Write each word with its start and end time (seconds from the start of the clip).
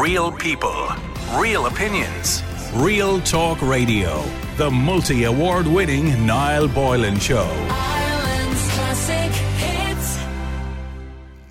Real 0.00 0.32
people, 0.32 0.88
real 1.34 1.66
opinions, 1.66 2.42
real 2.72 3.20
talk 3.20 3.60
radio. 3.60 4.24
The 4.56 4.70
multi 4.70 5.24
award 5.24 5.66
winning 5.66 6.24
Niall 6.24 6.68
Boylan 6.68 7.18
Show. 7.18 7.46
Ireland's 7.68 8.72
classic 8.72 9.32
hits. 9.58 10.18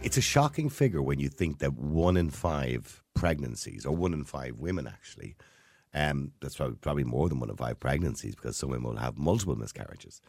It's 0.01 0.17
a 0.17 0.21
shocking 0.21 0.69
figure 0.69 1.03
when 1.03 1.19
you 1.19 1.29
think 1.29 1.59
that 1.59 1.73
one 1.73 2.17
in 2.17 2.31
five 2.31 3.03
pregnancies, 3.13 3.85
or 3.85 3.95
one 3.95 4.11
in 4.11 4.23
five 4.23 4.55
women 4.57 4.87
actually, 4.87 5.35
um, 5.93 6.31
that's 6.41 6.55
probably, 6.55 6.77
probably 6.77 7.03
more 7.03 7.29
than 7.29 7.39
one 7.39 7.51
in 7.51 7.57
five 7.57 7.79
pregnancies 7.79 8.33
because 8.33 8.57
some 8.57 8.71
women 8.71 8.89
will 8.89 8.97
have 8.97 9.19
multiple 9.19 9.55
miscarriages. 9.55 10.19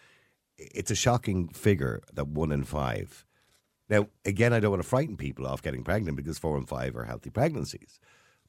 It's 0.58 0.90
a 0.90 0.94
shocking 0.94 1.48
figure 1.48 2.02
that 2.12 2.28
one 2.28 2.52
in 2.52 2.64
five. 2.64 3.24
Now, 3.88 4.08
again, 4.24 4.52
I 4.52 4.60
don't 4.60 4.70
want 4.70 4.82
to 4.82 4.88
frighten 4.88 5.16
people 5.16 5.46
off 5.46 5.62
getting 5.62 5.84
pregnant 5.84 6.16
because 6.16 6.38
four 6.38 6.56
and 6.56 6.68
five 6.68 6.96
are 6.96 7.04
healthy 7.04 7.30
pregnancies. 7.30 7.98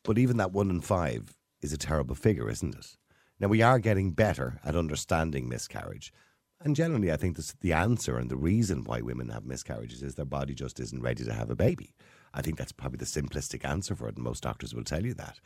But 0.03 0.17
even 0.17 0.37
that 0.37 0.51
one 0.51 0.69
in 0.69 0.81
five 0.81 1.37
is 1.61 1.73
a 1.73 1.77
terrible 1.77 2.15
figure, 2.15 2.49
isn't 2.49 2.75
it? 2.75 2.97
Now, 3.39 3.47
we 3.47 3.61
are 3.61 3.79
getting 3.79 4.11
better 4.11 4.59
at 4.63 4.75
understanding 4.75 5.49
miscarriage. 5.49 6.13
And 6.61 6.75
generally, 6.75 7.11
I 7.11 7.17
think 7.17 7.35
this, 7.35 7.53
the 7.59 7.73
answer 7.73 8.17
and 8.17 8.29
the 8.29 8.37
reason 8.37 8.83
why 8.83 9.01
women 9.01 9.29
have 9.29 9.45
miscarriages 9.45 10.01
is 10.01 10.15
their 10.15 10.25
body 10.25 10.53
just 10.53 10.79
isn't 10.79 11.01
ready 11.01 11.25
to 11.25 11.33
have 11.33 11.49
a 11.49 11.55
baby. 11.55 11.93
I 12.33 12.41
think 12.41 12.57
that's 12.57 12.71
probably 12.71 12.97
the 12.97 13.05
simplistic 13.05 13.65
answer 13.65 13.95
for 13.95 14.07
it, 14.07 14.15
and 14.15 14.23
most 14.23 14.43
doctors 14.43 14.73
will 14.73 14.83
tell 14.83 15.05
you 15.05 15.13
that. 15.15 15.39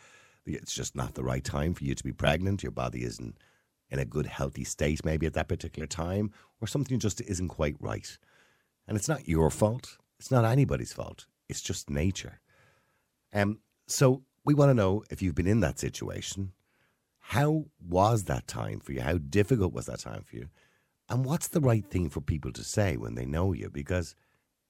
It's 0.46 0.74
just 0.74 0.96
not 0.96 1.16
the 1.16 1.24
right 1.24 1.44
time 1.44 1.74
for 1.74 1.84
you 1.84 1.96
to 1.96 2.04
be 2.04 2.14
pregnant. 2.14 2.64
Your 2.64 2.72
body 2.72 3.04
isn't 3.04 3.38
in 3.90 4.00
a 4.00 4.06
good, 4.06 4.26
healthy 4.26 4.64
state 4.64 5.04
maybe 5.04 5.26
at 5.26 5.34
that 5.34 5.48
particular 5.48 5.88
time, 5.88 6.32
or 6.62 6.68
something 6.68 7.00
just 7.00 7.20
isn't 7.22 7.48
quite 7.48 7.76
right. 7.80 8.18
And 8.88 8.98
it's 8.98 9.10
not 9.10 9.28
your 9.28 9.50
fault. 9.50 9.98
It's 10.20 10.32
not 10.32 10.46
anybody's 10.46 10.94
fault. 10.94 11.26
It's 11.50 11.62
just 11.62 11.90
nature. 11.90 12.40
Um, 13.34 13.60
so 13.88 14.24
we 14.46 14.54
want 14.54 14.70
to 14.70 14.74
know 14.74 15.04
if 15.10 15.22
you've 15.22 15.36
been 15.36 15.48
in 15.48 15.60
that 15.62 15.80
situation. 15.80 16.54
How 17.20 17.66
was 17.86 18.24
that 18.24 18.48
time 18.48 18.80
for 18.80 18.94
you? 18.94 19.02
How 19.02 19.18
difficult 19.18 19.74
was 19.74 19.88
that 19.88 20.00
time 20.00 20.24
for 20.24 20.38
you? 20.38 20.48
And 21.10 21.26
what's 21.26 21.48
the 21.50 21.60
right 21.62 21.86
thing 21.86 22.10
for 22.10 22.22
people 22.22 22.52
to 22.54 22.64
say 22.64 22.98
when 22.98 23.16
they 23.16 23.26
know 23.26 23.54
you? 23.54 23.70
Because 23.70 24.16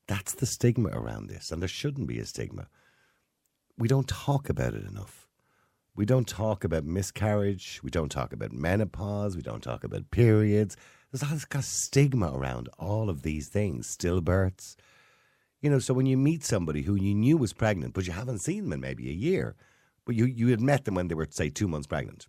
that's 0.08 0.34
the 0.34 0.46
stigma 0.46 0.90
around 0.90 1.28
this, 1.28 1.52
and 1.52 1.62
there 1.62 1.68
shouldn't 1.68 2.08
be 2.08 2.20
a 2.20 2.26
stigma. 2.26 2.68
We 3.78 3.88
don't 3.88 4.08
talk 4.08 4.50
about 4.50 4.74
it 4.74 4.86
enough. 4.86 5.28
We 5.96 6.06
don't 6.06 6.28
talk 6.28 6.64
about 6.64 6.86
miscarriage. 6.86 7.82
We 7.84 7.90
don't 7.90 8.10
talk 8.12 8.32
about 8.32 8.54
menopause. 8.54 9.36
We 9.36 9.42
don't 9.42 9.64
talk 9.64 9.84
about 9.84 10.10
periods. 10.12 10.78
There's 11.12 11.24
all 11.24 11.34
of 11.34 11.66
stigma 11.66 12.32
around 12.34 12.70
all 12.78 13.10
of 13.10 13.22
these 13.22 13.48
things, 13.48 13.88
stillbirths. 13.88 14.76
You 15.62 15.70
know, 15.70 15.80
so 15.80 15.94
when 15.94 16.06
you 16.06 16.18
meet 16.18 16.44
somebody 16.44 16.82
who 16.82 16.96
you 16.96 17.16
knew 17.16 17.38
was 17.38 17.54
pregnant, 17.54 17.94
but 17.94 18.06
you 18.06 18.14
haven't 18.14 18.40
seen 18.40 18.64
them 18.64 18.74
in 18.74 18.82
maybe 18.82 19.10
a 19.10 19.14
year, 19.14 19.56
but 20.06 20.16
you, 20.16 20.26
you 20.26 20.50
had 20.50 20.62
met 20.62 20.86
them 20.86 20.96
when 20.96 21.08
they 21.08 21.16
were, 21.16 21.28
say, 21.30 21.50
two 21.50 21.68
months 21.68 21.88
pregnant, 21.88 22.28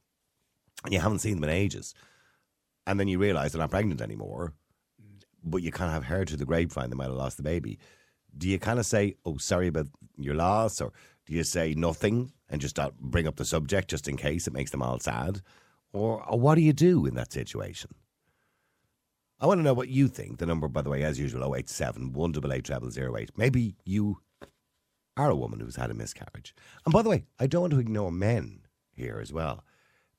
and 0.84 0.94
you 0.94 1.00
haven't 1.00 1.18
seen 1.18 1.34
them 1.34 1.44
in 1.44 1.50
ages, 1.50 1.94
and 2.86 2.98
then 2.98 3.08
you 3.08 3.18
realise 3.18 3.52
they're 3.52 3.60
not 3.60 3.70
pregnant 3.70 4.00
anymore, 4.00 4.54
but 5.44 5.62
you 5.62 5.70
kind 5.70 5.88
of 5.88 5.94
have 5.94 6.04
heard 6.04 6.28
through 6.28 6.38
the 6.38 6.44
grapevine 6.44 6.88
they 6.88 6.96
might 6.96 7.04
have 7.04 7.14
lost 7.14 7.36
the 7.36 7.42
baby. 7.42 7.78
Do 8.36 8.48
you 8.48 8.58
kind 8.58 8.78
of 8.78 8.86
say, 8.86 9.16
"Oh, 9.24 9.36
sorry 9.38 9.68
about 9.68 9.88
your 10.16 10.34
loss," 10.34 10.80
or 10.80 10.92
do 11.26 11.34
you 11.34 11.44
say 11.44 11.74
nothing 11.74 12.32
and 12.48 12.60
just 12.60 12.78
bring 13.00 13.26
up 13.26 13.36
the 13.36 13.44
subject 13.44 13.88
just 13.90 14.08
in 14.08 14.16
case 14.16 14.46
it 14.46 14.52
makes 14.52 14.70
them 14.70 14.82
all 14.82 14.98
sad, 14.98 15.42
or, 15.92 16.24
or 16.28 16.38
what 16.38 16.54
do 16.54 16.62
you 16.62 16.72
do 16.72 17.06
in 17.06 17.14
that 17.14 17.32
situation? 17.32 17.90
I 19.40 19.46
want 19.46 19.58
to 19.58 19.64
know 19.64 19.74
what 19.74 19.88
you 19.88 20.08
think. 20.08 20.38
The 20.38 20.46
number, 20.46 20.68
by 20.68 20.82
the 20.82 20.90
way, 20.90 21.04
as 21.04 21.18
usual, 21.18 21.54
087 21.54 22.12
188 22.12 22.92
0008. 22.92 23.30
Maybe 23.36 23.76
you 23.84 24.18
are 25.16 25.30
a 25.30 25.36
woman 25.36 25.60
who's 25.60 25.76
had 25.76 25.90
a 25.90 25.94
miscarriage. 25.94 26.54
And 26.84 26.92
by 26.92 27.02
the 27.02 27.10
way, 27.10 27.24
I 27.38 27.46
don't 27.46 27.62
want 27.62 27.72
to 27.74 27.80
ignore 27.80 28.12
men 28.12 28.60
here 28.92 29.18
as 29.20 29.32
well, 29.32 29.64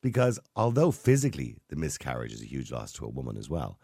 because 0.02 0.40
although 0.56 0.92
physically 0.92 1.58
the 1.70 1.76
miscarriage 1.76 2.34
is 2.34 2.42
a 2.42 2.48
huge 2.48 2.72
loss 2.72 2.92
to 2.94 3.06
a 3.06 3.10
woman 3.10 3.38
as 3.38 3.50
well, 3.50 3.80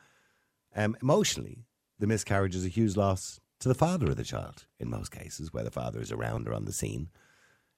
um, 0.76 0.96
emotionally, 1.02 1.66
the 2.00 2.08
miscarriage 2.08 2.56
is 2.56 2.66
a 2.66 2.70
huge 2.70 2.96
loss 2.98 3.40
to 3.60 3.70
the 3.70 3.76
father 3.76 4.08
of 4.08 4.18
the 4.18 4.24
child 4.24 4.66
in 4.80 4.90
most 4.90 5.12
cases, 5.12 5.54
where 5.54 5.64
the 5.64 5.72
father 5.72 6.02
is 6.02 6.12
around 6.12 6.48
or 6.48 6.54
on 6.54 6.66
the 6.66 6.74
scene. 6.74 7.10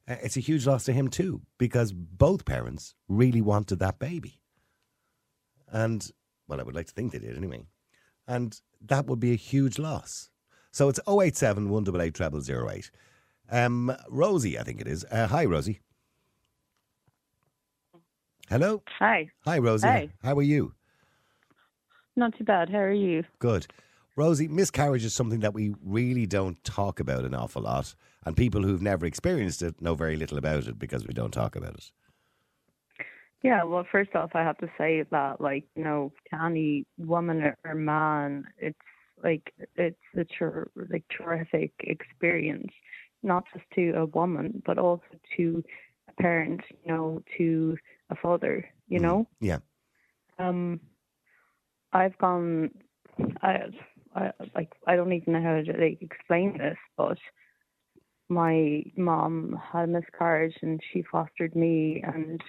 Uh, 0.08 0.16
It's 0.24 0.38
a 0.38 0.42
huge 0.42 0.66
loss 0.66 0.86
to 0.86 0.94
him 0.94 1.08
too, 1.08 1.42
because 1.58 1.92
both 1.94 2.46
parents 2.46 2.96
really 3.08 3.42
wanted 3.42 3.80
that 3.80 4.00
baby. 4.00 4.40
And, 5.72 6.10
well, 6.48 6.60
I 6.60 6.64
would 6.64 6.76
like 6.76 6.88
to 6.88 6.94
think 6.94 7.12
they 7.12 7.20
did 7.20 7.38
anyway. 7.38 7.66
And 8.28 8.60
that 8.86 9.06
would 9.08 9.20
be 9.20 9.32
a 9.32 9.36
huge 9.36 9.80
loss. 9.80 10.30
So 10.72 10.90
it's 10.90 11.00
087 11.08 11.70
188 11.70 12.44
0008. 12.44 12.92
Um, 13.50 13.96
Rosie, 14.10 14.60
I 14.60 14.64
think 14.64 14.82
it 14.82 14.88
is. 14.88 15.06
Uh, 15.10 15.28
hi, 15.28 15.46
Rosie. 15.46 15.80
Hello. 18.50 18.82
Hi. 19.00 19.30
Hi, 19.46 19.58
Rosie. 19.60 19.88
Hey. 19.88 20.10
How 20.24 20.36
are 20.36 20.42
you? 20.42 20.74
Not 22.16 22.38
too 22.38 22.44
bad. 22.44 22.70
How 22.70 22.80
are 22.80 22.94
you? 22.94 23.24
Good. 23.40 23.68
Rosie, 24.16 24.48
miscarriage 24.48 25.06
is 25.06 25.14
something 25.14 25.42
that 25.42 25.54
we 25.54 25.76
really 25.84 26.26
don't 26.26 26.62
talk 26.64 27.00
about 27.00 27.26
an 27.26 27.36
awful 27.36 27.62
lot. 27.62 27.94
And 28.26 28.36
people 28.36 28.64
who've 28.64 28.82
never 28.82 29.06
experienced 29.06 29.62
it 29.62 29.82
know 29.82 29.96
very 29.96 30.16
little 30.16 30.38
about 30.38 30.68
it 30.68 30.80
because 30.80 31.06
we 31.06 31.14
don't 31.14 31.32
talk 31.32 31.56
about 31.56 31.76
it. 31.76 31.92
Yeah, 33.44 33.64
well, 33.64 33.86
first 33.92 34.16
off, 34.16 34.32
I 34.34 34.42
have 34.42 34.58
to 34.60 34.70
say 34.78 35.04
that, 35.12 35.40
like, 35.40 35.66
you 35.76 35.84
know, 35.84 36.12
to 36.32 36.44
any 36.44 36.86
woman 36.98 37.42
or- 37.44 37.58
or 37.64 37.76
man, 37.76 38.46
it's 38.58 38.78
like 39.24 39.54
it's 39.76 39.98
a 40.16 40.26
ter- 40.26 40.70
like 40.76 41.04
terrific 41.10 41.74
experience, 41.80 42.72
not 43.24 43.46
just 43.54 43.66
to 43.72 43.92
a 43.92 44.06
woman, 44.06 44.62
but 44.66 44.78
also 44.78 45.06
to 45.36 45.64
a 46.08 46.14
parent, 46.22 46.62
you 46.70 46.88
know, 46.92 47.24
to 47.38 47.78
a 48.10 48.16
father, 48.16 48.68
you 48.88 49.00
know. 49.00 49.28
Yeah. 49.40 49.60
Um, 50.40 50.80
I've 51.94 52.18
gone, 52.20 52.72
I, 53.42 53.72
I 54.16 54.32
like, 54.56 54.74
I 54.86 54.96
don't 54.96 55.14
even 55.14 55.34
know 55.34 55.42
how 55.42 55.62
to 55.62 55.78
like 55.80 56.02
explain 56.02 56.58
this, 56.58 56.78
but 56.96 57.18
my 58.30 58.84
mom 58.96 59.60
had 59.72 59.86
a 59.86 59.88
miscarriage 59.88 60.58
and 60.62 60.80
she 60.92 61.02
fostered 61.04 61.56
me, 61.56 62.04
and 62.04 62.42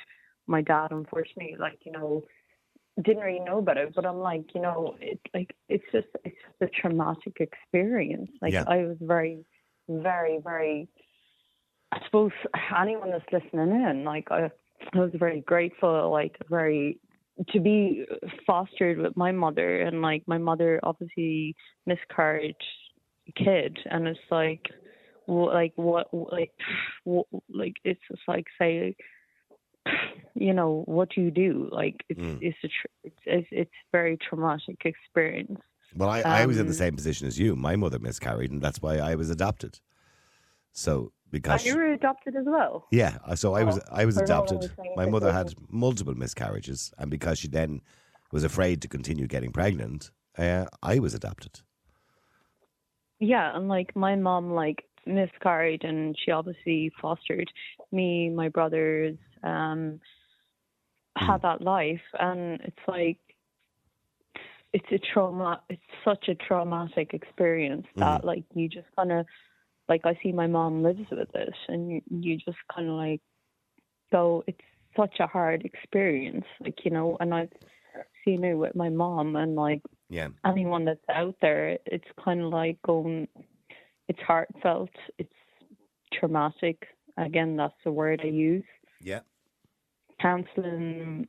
my 0.48 0.62
dad, 0.62 0.88
unfortunately, 0.90 1.56
like 1.58 1.78
you 1.84 1.92
know, 1.92 2.24
didn't 3.02 3.22
really 3.22 3.40
know 3.40 3.58
about 3.58 3.76
it. 3.76 3.94
But 3.94 4.06
I'm 4.06 4.18
like, 4.18 4.54
you 4.54 4.60
know, 4.60 4.96
it 5.00 5.20
like 5.34 5.54
it's 5.68 5.84
just 5.92 6.08
it's 6.24 6.36
just 6.60 6.72
a 6.72 6.80
traumatic 6.80 7.38
experience. 7.40 8.30
Like 8.40 8.52
Yeah. 8.52 8.64
I 8.66 8.78
was 8.78 8.96
very, 9.00 9.44
very, 9.88 10.38
very. 10.42 10.88
I 11.92 12.00
suppose 12.04 12.32
anyone 12.78 13.10
that's 13.10 13.24
listening 13.32 13.70
in, 13.70 14.04
like 14.04 14.30
I, 14.30 14.50
I 14.92 14.98
was 14.98 15.12
very 15.14 15.40
grateful, 15.40 16.10
like 16.10 16.36
very 16.50 17.00
to 17.50 17.60
be 17.60 18.04
fostered 18.46 18.98
with 18.98 19.16
my 19.16 19.32
mother 19.32 19.82
and 19.82 20.02
like 20.02 20.24
my 20.26 20.38
mother 20.38 20.80
obviously 20.82 21.54
miscarried 21.86 22.56
kid 23.36 23.78
and 23.90 24.08
it's 24.08 24.18
like 24.30 24.66
like 25.28 25.72
what 25.76 26.08
like 26.12 26.52
what, 27.04 27.26
like 27.48 27.74
it's 27.84 28.00
just 28.10 28.22
like 28.26 28.46
say 28.58 28.96
you 30.34 30.52
know 30.52 30.82
what 30.86 31.08
do 31.14 31.20
you 31.20 31.30
do 31.30 31.68
like 31.72 32.04
it's 32.08 32.20
Mm. 32.20 32.38
it's 32.40 32.58
a 32.64 32.68
tr- 32.68 32.94
it's, 33.04 33.22
it's 33.26 33.48
it's 33.50 33.78
very 33.92 34.16
traumatic 34.16 34.78
experience 34.84 35.60
Well, 35.96 36.10
I, 36.10 36.20
I 36.42 36.46
was 36.46 36.58
in 36.58 36.66
the 36.66 36.72
Um, 36.78 36.82
same 36.84 36.94
position 36.96 37.26
as 37.26 37.38
you. 37.38 37.56
My 37.56 37.74
mother 37.76 37.98
miscarried, 37.98 38.50
and 38.52 38.60
that's 38.62 38.80
why 38.82 38.94
I 38.98 39.14
was 39.16 39.30
adopted. 39.30 39.80
So 40.72 41.12
because 41.30 41.60
and 41.60 41.66
you 41.68 41.76
were 41.80 41.92
adopted 41.92 42.36
as 42.36 42.44
well 42.46 42.86
yeah, 42.90 43.12
I- 43.26 43.34
so 43.42 43.48
I 43.60 43.62
was 43.64 43.76
I 44.00 44.04
was 44.04 44.16
adopted. 44.16 44.70
My 44.96 45.06
mother 45.06 45.32
had 45.32 45.48
multiple 45.68 46.14
miscarriages, 46.14 46.92
and 46.98 47.10
because 47.10 47.38
she 47.40 47.48
then 47.48 47.80
was 48.32 48.44
afraid 48.44 48.80
to 48.82 48.88
continue 48.88 49.26
getting 49.26 49.52
pregnant, 49.52 50.10
uh, 50.36 50.66
I 50.82 50.98
was 51.00 51.14
adopted. 51.14 51.54
Yeah, 53.20 53.56
and 53.56 53.68
like 53.68 53.96
my 53.96 54.14
mom 54.16 54.52
like 54.52 54.84
miscarried 55.06 55.84
and 55.84 56.16
she 56.18 56.30
obviously 56.30 56.92
fostered 57.00 57.50
me, 57.90 58.30
my 58.30 58.48
brothers, 58.48 59.16
um 59.42 60.00
had 61.16 61.42
that 61.42 61.60
life 61.60 62.00
and 62.18 62.60
it's 62.62 62.78
like 62.86 63.18
it's 64.72 64.86
a 64.92 64.98
trauma 65.12 65.62
it's 65.68 65.82
such 66.04 66.28
a 66.28 66.34
traumatic 66.34 67.14
experience 67.14 67.86
that 67.98 68.24
like 68.24 68.44
you 68.54 68.68
just 68.68 68.86
kinda 68.98 69.24
like 69.88 70.02
I 70.04 70.18
see 70.22 70.32
my 70.32 70.46
mom 70.46 70.82
lives 70.82 71.08
with 71.10 71.30
it 71.34 71.54
and 71.68 71.90
you, 71.90 72.02
you 72.10 72.36
just 72.38 72.58
kinda 72.74 72.92
like 72.92 73.20
go 74.12 74.44
it's 74.46 74.60
such 74.96 75.16
a 75.20 75.26
hard 75.28 75.64
experience. 75.64 76.44
Like, 76.60 76.84
you 76.84 76.90
know, 76.90 77.16
and 77.20 77.34
I've 77.34 77.52
seen 78.24 78.44
it 78.44 78.54
with 78.54 78.74
my 78.76 78.88
mom 78.90 79.36
and 79.36 79.56
like 79.56 79.82
Yeah, 80.08 80.28
anyone 80.46 80.84
that's 80.84 81.04
out 81.10 81.36
there, 81.42 81.78
it's 81.86 82.06
kind 82.24 82.42
of 82.42 82.52
like 82.52 82.82
going, 82.82 83.28
it's 84.08 84.20
heartfelt, 84.20 84.90
it's 85.18 85.32
traumatic. 86.12 86.88
Again, 87.18 87.56
that's 87.56 87.74
the 87.84 87.92
word 87.92 88.20
I 88.24 88.28
use. 88.28 88.64
yeah, 89.00 89.20
Counseling, 90.20 91.28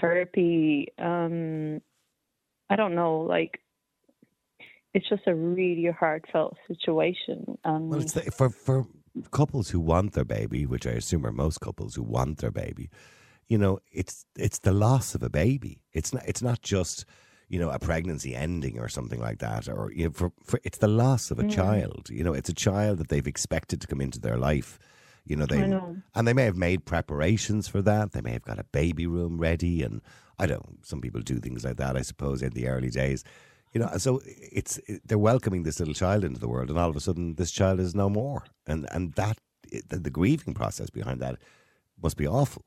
therapy, 0.00 0.88
um, 0.98 1.80
I 2.68 2.76
don't 2.76 2.94
know, 2.94 3.20
like, 3.20 3.60
it's 4.94 5.08
just 5.08 5.22
a 5.26 5.34
really 5.34 5.90
heartfelt 5.90 6.56
situation. 6.66 7.58
Um, 7.64 7.90
Well, 7.90 8.00
it's 8.00 8.12
the, 8.12 8.22
for 8.30 8.50
for 8.50 8.86
couples 9.30 9.70
who 9.70 9.80
want 9.80 10.12
their 10.12 10.24
baby, 10.24 10.66
which 10.66 10.86
I 10.86 10.90
assume 10.90 11.26
are 11.26 11.32
most 11.32 11.60
couples 11.60 11.94
who 11.94 12.02
want 12.02 12.38
their 12.38 12.50
baby, 12.50 12.90
you 13.48 13.58
know, 13.58 13.80
it's 13.92 14.24
it's 14.36 14.60
the 14.60 14.72
loss 14.72 15.14
of 15.14 15.22
a 15.22 15.30
baby. 15.30 15.82
It's 15.92 16.12
not 16.12 16.22
it's 16.26 16.42
not 16.42 16.62
just 16.62 17.04
you 17.48 17.58
know 17.58 17.70
a 17.70 17.78
pregnancy 17.78 18.34
ending 18.34 18.78
or 18.78 18.88
something 18.88 19.20
like 19.20 19.38
that, 19.40 19.68
or 19.68 19.92
you 19.92 20.04
know, 20.04 20.12
for, 20.12 20.32
for 20.44 20.60
it's 20.64 20.78
the 20.78 20.88
loss 20.88 21.30
of 21.30 21.38
a 21.38 21.46
child. 21.48 22.08
You 22.10 22.24
know, 22.24 22.32
it's 22.32 22.48
a 22.48 22.54
child 22.54 22.98
that 22.98 23.08
they've 23.08 23.26
expected 23.26 23.80
to 23.80 23.86
come 23.86 24.00
into 24.00 24.20
their 24.20 24.36
life. 24.36 24.78
You 25.30 25.36
know, 25.36 25.46
they 25.46 25.64
know. 25.64 25.96
and 26.16 26.26
they 26.26 26.32
may 26.32 26.42
have 26.42 26.56
made 26.56 26.84
preparations 26.84 27.68
for 27.68 27.80
that. 27.82 28.10
They 28.10 28.20
may 28.20 28.32
have 28.32 28.42
got 28.42 28.58
a 28.58 28.64
baby 28.64 29.06
room 29.06 29.38
ready, 29.38 29.80
and 29.80 30.02
I 30.40 30.46
don't. 30.46 30.84
Some 30.84 31.00
people 31.00 31.20
do 31.20 31.38
things 31.38 31.64
like 31.64 31.76
that, 31.76 31.96
I 31.96 32.02
suppose, 32.02 32.42
in 32.42 32.50
the 32.50 32.66
early 32.66 32.90
days. 32.90 33.22
You 33.72 33.80
know, 33.80 33.96
so 33.96 34.20
it's 34.24 34.78
it, 34.88 35.02
they're 35.06 35.18
welcoming 35.18 35.62
this 35.62 35.78
little 35.78 35.94
child 35.94 36.24
into 36.24 36.40
the 36.40 36.48
world, 36.48 36.68
and 36.68 36.76
all 36.76 36.90
of 36.90 36.96
a 36.96 37.00
sudden, 37.00 37.36
this 37.36 37.52
child 37.52 37.78
is 37.78 37.94
no 37.94 38.10
more, 38.10 38.42
and 38.66 38.88
and 38.90 39.12
that 39.12 39.38
the, 39.70 40.00
the 40.00 40.10
grieving 40.10 40.52
process 40.52 40.90
behind 40.90 41.20
that 41.20 41.36
must 42.02 42.16
be 42.16 42.26
awful. 42.26 42.64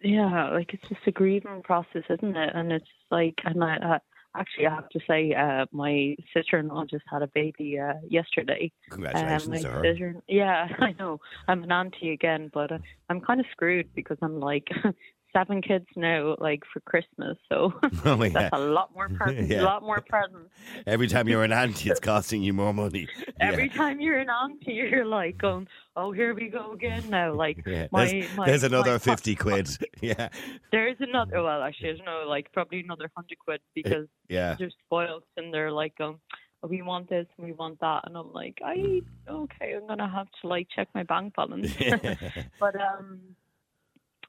Yeah, 0.00 0.50
like 0.50 0.72
it's 0.72 0.88
just 0.88 1.06
a 1.06 1.12
grieving 1.12 1.60
process, 1.62 2.04
isn't 2.08 2.36
it? 2.36 2.50
And 2.54 2.72
it's 2.72 2.86
like, 3.10 3.34
and 3.44 3.62
I 3.62 3.98
actually 4.38 4.66
I 4.66 4.74
have 4.74 4.88
to 4.90 5.00
say, 5.08 5.34
uh, 5.34 5.66
my 5.72 6.16
sister-in-law 6.34 6.84
just 6.90 7.04
had 7.10 7.22
a 7.22 7.26
baby 7.28 7.78
uh, 7.78 7.94
yesterday. 8.08 8.70
Congratulations 8.90 9.64
Um, 9.64 9.82
sister, 9.82 10.16
yeah, 10.28 10.68
I 10.78 10.94
know. 10.98 11.20
I'm 11.48 11.62
an 11.62 11.72
auntie 11.72 12.12
again, 12.12 12.50
but 12.52 12.72
uh, 12.72 12.78
I'm 13.08 13.20
kind 13.20 13.40
of 13.40 13.46
screwed 13.52 13.88
because 13.94 14.18
I'm 14.22 14.40
like 14.40 14.68
seven 15.36 15.60
kids 15.62 15.86
now, 15.96 16.36
like 16.38 16.62
for 16.72 16.80
Christmas. 16.80 17.36
So 17.48 17.72
Oh, 18.04 18.22
yeah. 18.22 18.28
that's 18.30 18.50
a 18.52 18.58
lot 18.58 18.94
more 18.94 19.08
presents. 19.08 19.50
Yeah. 19.50 19.62
A 19.62 19.64
lot 19.64 19.82
more 19.82 20.00
presents. 20.00 20.50
Every 20.86 21.06
time 21.06 21.28
you're 21.28 21.44
an 21.44 21.52
auntie, 21.52 21.90
it's 21.90 22.00
costing 22.00 22.42
you 22.42 22.52
more 22.52 22.72
money. 22.72 23.08
Every 23.40 23.68
time 23.68 24.00
you're 24.00 24.18
an 24.18 24.30
auntie, 24.30 24.72
you're 24.72 25.04
like 25.04 25.38
going, 25.38 25.68
"Oh, 25.98 26.12
here 26.12 26.32
we 26.34 26.48
go 26.48 26.72
again 26.72 27.10
now." 27.10 27.34
Like 27.34 27.58
Yeah. 27.66 27.88
my, 27.90 28.06
there's, 28.06 28.36
my, 28.36 28.46
there's 28.46 28.62
another 28.62 28.98
pa- 28.98 29.16
50 29.16 29.34
quid. 29.36 29.68
Yeah. 30.00 30.28
There's 30.72 30.96
another. 31.00 31.42
Well, 31.42 31.62
actually, 31.62 31.90
I 31.90 31.96
don't 31.96 32.06
know. 32.06 32.24
Like 32.26 32.52
probably 32.52 32.80
another 32.80 33.10
hundred 33.16 33.38
quid 33.38 33.60
because 33.74 34.06
Yeah. 34.28 34.54
they're 34.58 34.70
spoiled 34.86 35.24
and 35.36 35.52
they're 35.52 35.72
like, 35.72 35.94
um, 36.00 36.20
oh, 36.62 36.68
we 36.68 36.82
want 36.82 37.08
this 37.08 37.26
and 37.36 37.46
we 37.46 37.52
want 37.52 37.80
that, 37.80 38.00
and 38.06 38.16
I'm 38.16 38.32
like, 38.32 38.58
I 38.64 39.00
okay, 39.28 39.74
I'm 39.76 39.86
gonna 39.86 40.08
have 40.08 40.28
to 40.40 40.48
like 40.48 40.68
check 40.74 40.88
my 40.94 41.02
bank 41.02 41.34
balance. 41.36 41.72
but 42.60 42.74
um, 42.80 43.20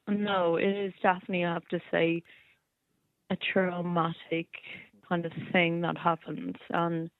no, 0.08 0.56
it 0.56 0.76
is 0.86 0.92
definitely 1.02 1.44
I 1.44 1.52
have 1.54 1.68
to 1.68 1.80
say 1.90 2.22
a 3.30 3.36
traumatic 3.52 4.48
kind 5.08 5.24
of 5.24 5.32
thing 5.52 5.80
that 5.82 5.96
happens, 5.98 6.56
and 6.70 7.10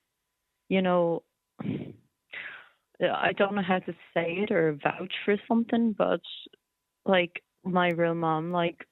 you 0.68 0.82
know. 0.82 1.22
I 3.02 3.32
don't 3.32 3.54
know 3.54 3.62
how 3.62 3.78
to 3.78 3.92
say 4.14 4.38
it 4.42 4.50
or 4.50 4.78
vouch 4.82 5.12
for 5.24 5.36
something, 5.48 5.94
but 5.96 6.20
like 7.06 7.42
my 7.64 7.88
real 7.90 8.14
mom, 8.14 8.52
like 8.52 8.86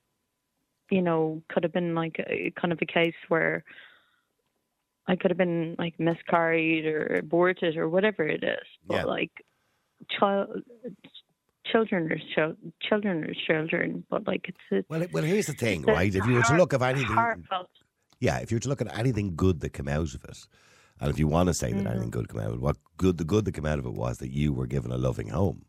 you 0.91 1.03
know, 1.03 1.43
could 1.51 1.65
have 1.65 1.73
been 1.73 1.95
like 1.95 2.17
a 2.19 2.51
kind 2.59 2.73
of 2.73 2.79
a 2.81 2.87
case 2.87 3.15
where 3.29 3.63
I 5.07 5.17
could 5.17 5.31
have 5.31 5.39
been 5.39 5.77
like 5.79 5.99
miscarried 6.01 6.87
or 6.87 7.19
aborted 7.19 7.77
or 7.77 7.89
whatever 7.89 8.27
it 8.27 8.43
is. 8.43 8.67
But 8.87 8.95
Yeah. 8.97 9.05
like 9.05 9.33
child 10.19 10.63
children 11.71 12.11
are 12.11 12.19
chil- 12.35 12.57
children 12.81 13.25
are 13.25 13.35
children, 13.47 14.05
but 14.09 14.27
like 14.27 14.49
it's 14.49 14.59
a, 14.73 14.85
Well, 14.89 15.07
well, 15.13 15.25
here's 15.25 15.47
the 15.47 15.53
thing, 15.53 15.83
right? 15.83 16.15
If 16.15 16.27
you 16.27 16.35
were 16.37 16.43
to 16.43 16.57
look 16.57 16.73
at 16.73 16.81
anything, 16.83 17.15
heartfelt. 17.17 17.69
yeah, 18.21 18.39
if 18.39 18.51
you 18.51 18.57
were 18.57 18.61
to 18.61 18.69
look 18.69 18.81
at 18.81 18.99
anything 18.99 19.37
good 19.37 19.61
that 19.61 19.71
came 19.71 19.89
out 19.89 20.15
of 20.15 20.25
it, 20.25 20.49
and 21.01 21.11
if 21.11 21.19
you 21.19 21.29
want 21.29 21.49
to 21.49 21.55
say 21.55 21.73
that 21.73 21.87
Mm-hmm. 21.87 21.89
anything 21.89 22.11
good 22.11 22.29
came 22.29 22.41
out 22.41 22.49
of 22.49 22.55
it, 22.55 22.61
what 22.61 22.77
good 22.97 23.19
the 23.19 23.25
good 23.25 23.45
that 23.45 23.53
came 23.55 23.67
out 23.67 23.79
of 23.79 23.87
it 23.87 23.95
was 23.95 24.19
that 24.19 24.31
you 24.33 24.53
were 24.53 24.67
given 24.67 24.93
a 24.93 24.99
loving 24.99 25.29
home, 25.29 25.65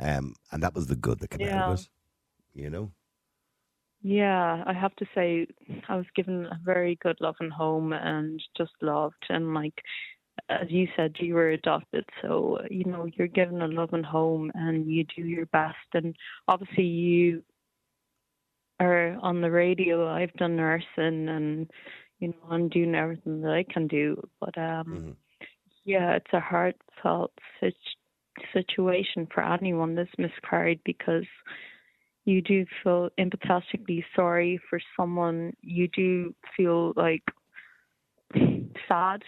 um, 0.00 0.34
and 0.52 0.62
that 0.62 0.74
was 0.74 0.86
the 0.88 0.96
good 0.96 1.20
that 1.20 1.30
came 1.30 1.44
out 1.44 1.58
of 1.58 1.68
it. 1.68 1.80
You 2.54 2.70
know, 2.70 2.92
Yeah, 4.02 4.62
I 4.66 4.72
have 4.72 4.94
to 4.96 5.06
say 5.14 5.46
I 5.88 5.96
was 5.96 6.06
given 6.14 6.46
a 6.46 6.58
very 6.64 6.96
good 7.02 7.16
loving 7.20 7.50
home 7.50 7.92
and 7.92 8.40
just 8.56 8.72
loved 8.80 9.26
and 9.28 9.54
like 9.54 9.74
as 10.50 10.70
you 10.70 10.88
said, 10.96 11.16
you 11.20 11.34
were 11.34 11.50
adopted, 11.50 12.04
so 12.22 12.60
you 12.70 12.84
know 12.84 13.06
you're 13.14 13.28
given 13.28 13.62
a 13.62 13.68
loving 13.68 14.04
home 14.04 14.50
and 14.54 14.86
you 14.90 15.04
do 15.16 15.22
your 15.22 15.46
best. 15.46 15.76
And 15.94 16.16
obviously, 16.48 16.84
you 16.84 17.42
are 18.80 19.16
on 19.22 19.40
the 19.40 19.50
radio. 19.50 20.08
I've 20.08 20.32
done 20.34 20.56
nursing, 20.56 21.28
and 21.28 21.70
you 22.18 22.28
know 22.28 22.48
I'm 22.50 22.68
doing 22.68 22.94
everything 22.94 23.40
that 23.42 23.52
I 23.52 23.64
can 23.64 23.86
do. 23.86 24.20
But 24.40 24.56
um, 24.58 24.86
Mhm. 24.86 25.16
yeah, 25.84 26.14
it's 26.16 26.32
a 26.32 26.40
heartfelt 26.40 27.32
sit- 27.60 27.74
situation 28.52 29.26
for 29.26 29.42
anyone 29.42 29.94
that's 29.94 30.16
miscarried 30.18 30.80
because 30.84 31.26
you 32.24 32.42
do 32.42 32.66
feel 32.82 33.10
empathetically 33.18 34.04
sorry 34.14 34.58
for 34.68 34.80
someone. 34.96 35.54
You 35.62 35.88
do 35.88 36.34
feel 36.56 36.92
like 36.96 37.22
sad, 38.88 39.22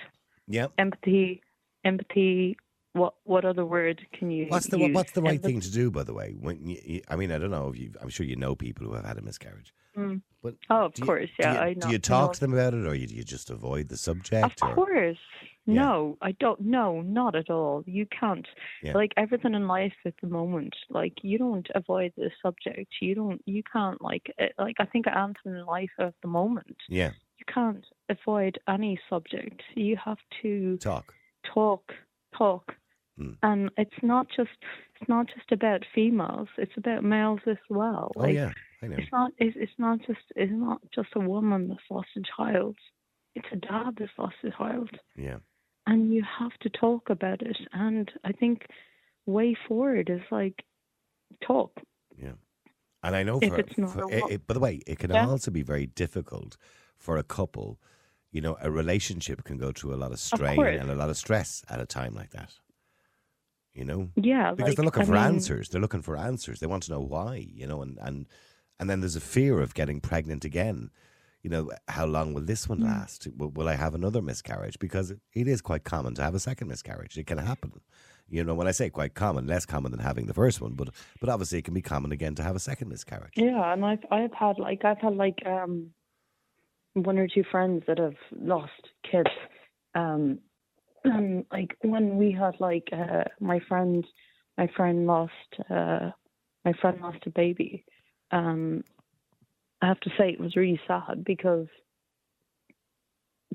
yeah. 0.47 0.67
empathy, 0.79 1.43
empathy. 1.85 2.57
What 2.93 3.15
what 3.25 3.45
other 3.45 3.65
word 3.65 4.05
can 4.13 4.31
you? 4.31 4.47
What's 4.49 4.67
the 4.67 4.79
use? 4.79 4.95
what's 4.95 5.13
the 5.13 5.23
right 5.23 5.41
thing 5.41 5.61
to 5.61 5.71
do, 5.71 5.91
by 5.91 6.03
the 6.03 6.13
way? 6.15 6.35
When 6.39 6.67
you, 6.67 6.79
you- 6.85 7.03
I 7.09 7.15
mean, 7.17 7.31
I 7.31 7.39
don't 7.39 7.51
know 7.53 7.69
if 7.69 7.77
you. 7.79 7.93
I'm 8.01 8.09
sure 8.09 8.27
you 8.27 8.37
know 8.37 8.55
people 8.57 8.87
who 8.87 8.95
have 8.95 9.05
had 9.05 9.17
a 9.19 9.23
miscarriage. 9.23 9.73
Mm. 9.97 10.23
But 10.43 10.55
Oh, 10.71 10.87
of 10.87 10.95
do 10.95 11.03
you- 11.03 11.07
course, 11.07 11.29
do 11.31 11.35
yeah. 11.39 11.53
you, 11.53 11.59
I 11.61 11.75
know. 11.75 11.81
Do 11.87 11.91
you 11.93 11.99
talk 11.99 12.31
know. 12.31 12.33
to 12.35 12.41
them 12.41 12.53
about 12.55 12.75
it, 12.75 12.87
or 12.87 12.95
you, 12.95 13.07
do 13.07 13.15
you 13.15 13.23
just 13.23 13.49
avoid 13.51 13.89
the 13.89 13.97
subject? 13.97 14.45
Of 14.63 14.69
or- 14.71 14.75
course. 14.75 15.19
Yeah. 15.67 15.75
No, 15.75 16.19
I 16.21 16.33
don't. 16.33 16.61
No, 16.63 17.01
not 17.03 17.37
at 17.37 17.49
all. 17.49 17.85
You 17.87 18.07
can't. 18.07 18.49
Yeah. 18.83 18.95
Like 18.95 19.13
everything 19.17 19.55
in 19.55 19.69
life 19.69 19.93
at 20.05 20.15
the 20.21 20.27
moment, 20.27 20.75
like 20.89 21.19
you 21.23 21.39
don't 21.39 21.69
avoid 21.77 22.13
the 22.17 22.31
subject. 22.43 22.93
You 23.01 23.15
don't. 23.15 23.41
You 23.47 23.63
can't 23.73 24.01
like. 24.03 24.33
eh, 24.39 24.49
Like 24.59 24.77
I 24.81 24.87
think 24.87 25.07
anything 25.07 25.55
in 25.61 25.65
life 25.67 25.91
at 26.01 26.15
the 26.23 26.29
moment, 26.29 26.77
Yeah, 26.89 27.11
you 27.39 27.45
can't 27.55 27.85
avoid 28.09 28.59
any 28.69 28.99
subject. 29.09 29.63
You 29.77 29.97
have 30.05 30.19
to 30.43 30.77
talk. 30.79 31.15
talk, 31.55 31.93
talk, 32.37 32.75
Mm. 33.21 33.37
and 33.43 33.71
it's 33.77 34.03
not 34.03 34.27
just. 34.35 34.51
It's 35.01 35.09
not 35.09 35.27
just 35.35 35.51
about 35.53 35.85
females. 35.95 36.49
It's 36.59 36.77
about 36.77 37.03
males 37.05 37.41
as 37.47 37.57
well. 37.69 38.13
Oh 38.17 38.21
Like, 38.21 38.35
yeah, 38.35 38.53
I 38.83 38.87
know. 38.89 38.97
it's 38.99 39.13
not. 39.13 39.33
It's, 39.39 39.57
it's 39.61 39.79
not 39.79 39.99
just. 40.07 40.21
It's 40.37 40.53
not 40.53 40.81
just 40.95 41.09
a 41.17 41.21
woman 41.21 41.69
that's 41.69 41.81
lost 41.91 42.09
a 42.17 42.23
child. 42.37 42.77
It's 43.35 43.47
a 43.53 43.57
dad 43.57 43.97
that's 43.99 44.11
lost 44.19 44.35
a 44.45 44.51
child 44.51 44.91
Yeah. 45.17 45.39
and 45.87 46.13
you 46.13 46.23
have 46.39 46.53
to 46.63 46.69
talk 46.69 47.11
about 47.11 47.43
it. 47.43 47.57
And 47.73 48.11
I 48.25 48.33
think 48.33 48.67
way 49.27 49.57
forward 49.69 50.11
is 50.11 50.23
like 50.33 50.65
talk. 51.47 51.73
Yeah. 52.17 52.33
And 53.05 53.15
I 53.17 53.23
know 53.23 53.39
for, 53.41 53.57
it's 53.61 53.79
not 53.79 53.93
for 53.93 54.13
it, 54.13 54.25
it- 54.31 54.47
by 54.49 54.55
the 54.55 54.61
way, 54.61 54.81
it 54.87 54.99
can 54.99 55.11
Yeah. 55.11 55.27
also 55.29 55.51
be 55.53 55.63
very 55.63 55.87
difficult 55.87 56.57
for 56.99 57.17
a 57.19 57.23
couple. 57.23 57.79
You 58.33 58.41
know, 58.41 58.57
a 58.61 58.71
relationship 58.71 59.45
can 59.45 59.57
go 59.59 59.71
through 59.73 59.95
a 59.95 60.01
lot 60.05 60.11
of 60.13 60.19
strain 60.19 60.57
course. 60.57 60.79
and 60.81 60.91
a 60.91 60.95
lot 60.97 61.09
of 61.09 61.17
stress 61.17 61.65
at 61.69 61.81
a 61.81 61.87
time 61.87 62.15
like 62.15 62.31
that. 62.31 62.53
You 63.73 63.85
know, 63.85 64.09
Yeah, 64.17 64.51
because 64.53 64.71
like, 64.71 64.77
they're 64.77 64.85
looking 64.85 65.03
I 65.03 65.07
for 65.07 65.13
mean, 65.13 65.23
answers. 65.23 65.69
They're 65.69 65.81
looking 65.81 66.03
for 66.03 66.17
answers. 66.17 66.59
They 66.61 66.67
want 66.67 66.83
to 66.85 66.91
know 66.91 67.01
why. 67.01 67.47
You 67.53 67.67
know, 67.67 67.83
and 67.83 67.99
and 68.01 68.27
and 68.79 68.91
then 68.91 69.01
there's 69.01 69.17
a 69.17 69.21
fear 69.21 69.61
of 69.61 69.75
getting 69.75 70.01
pregnant 70.01 70.45
again. 70.45 70.91
You 71.43 71.51
know, 71.51 71.71
how 71.89 72.05
long 72.05 72.35
will 72.35 72.43
this 72.43 72.69
one 72.69 72.81
last? 72.81 73.29
Will, 73.37 73.51
will 73.51 73.69
I 73.69 73.75
have 73.77 73.95
another 73.95 74.21
miscarriage? 74.21 74.79
Because 74.79 75.11
it, 75.11 75.21
it 75.33 75.49
is 75.49 75.63
quite 75.63 75.85
common 75.85 76.15
to 76.17 76.23
have 76.23 76.35
a 76.35 76.41
second 76.41 76.69
miscarriage. 76.69 77.17
It 77.17 77.27
can 77.27 77.39
happen. 77.39 77.81
You 78.29 78.45
know, 78.45 78.55
when 78.55 78.67
I 78.69 78.73
say 78.73 78.91
quite 78.91 79.15
common, 79.15 79.47
less 79.47 79.67
common 79.67 79.91
than 79.91 80.01
having 80.01 80.27
the 80.27 80.35
first 80.35 80.61
one, 80.61 80.75
but 80.75 80.91
but 81.21 81.29
obviously 81.29 81.59
it 81.59 81.65
can 81.65 81.75
be 81.75 81.83
common 81.83 82.13
again 82.13 82.35
to 82.37 82.43
have 82.43 82.57
a 82.57 82.61
second 82.61 82.89
miscarriage. 82.89 83.35
Yeah, 83.37 83.73
and 83.73 83.85
I've 83.85 84.05
I've 84.11 84.33
had 84.35 84.59
like 84.59 84.85
I've 84.85 84.99
had 85.01 85.15
like 85.17 85.39
um 85.47 85.91
one 86.95 87.19
or 87.19 87.29
two 87.29 87.45
friends 87.51 87.85
that 87.87 87.99
have 87.99 88.17
lost 88.33 88.89
kids. 89.11 89.31
Um 89.95 90.41
and 91.05 91.45
like 91.53 91.77
when 91.83 92.17
we 92.17 92.33
had 92.33 92.61
like 92.61 92.89
uh 92.93 93.25
my 93.41 93.61
friend 93.69 94.07
my 94.59 94.69
friend 94.77 95.07
lost 95.07 95.33
uh 95.71 96.11
my 96.65 96.73
friend 96.81 97.01
lost 97.01 97.19
a 97.27 97.31
baby. 97.31 97.85
Um 98.31 98.85
I 99.83 99.87
have 99.87 100.01
to 100.01 100.11
say 100.19 100.31
it 100.31 100.41
was 100.41 100.57
really 100.57 100.81
sad 100.87 101.25
because 101.25 101.67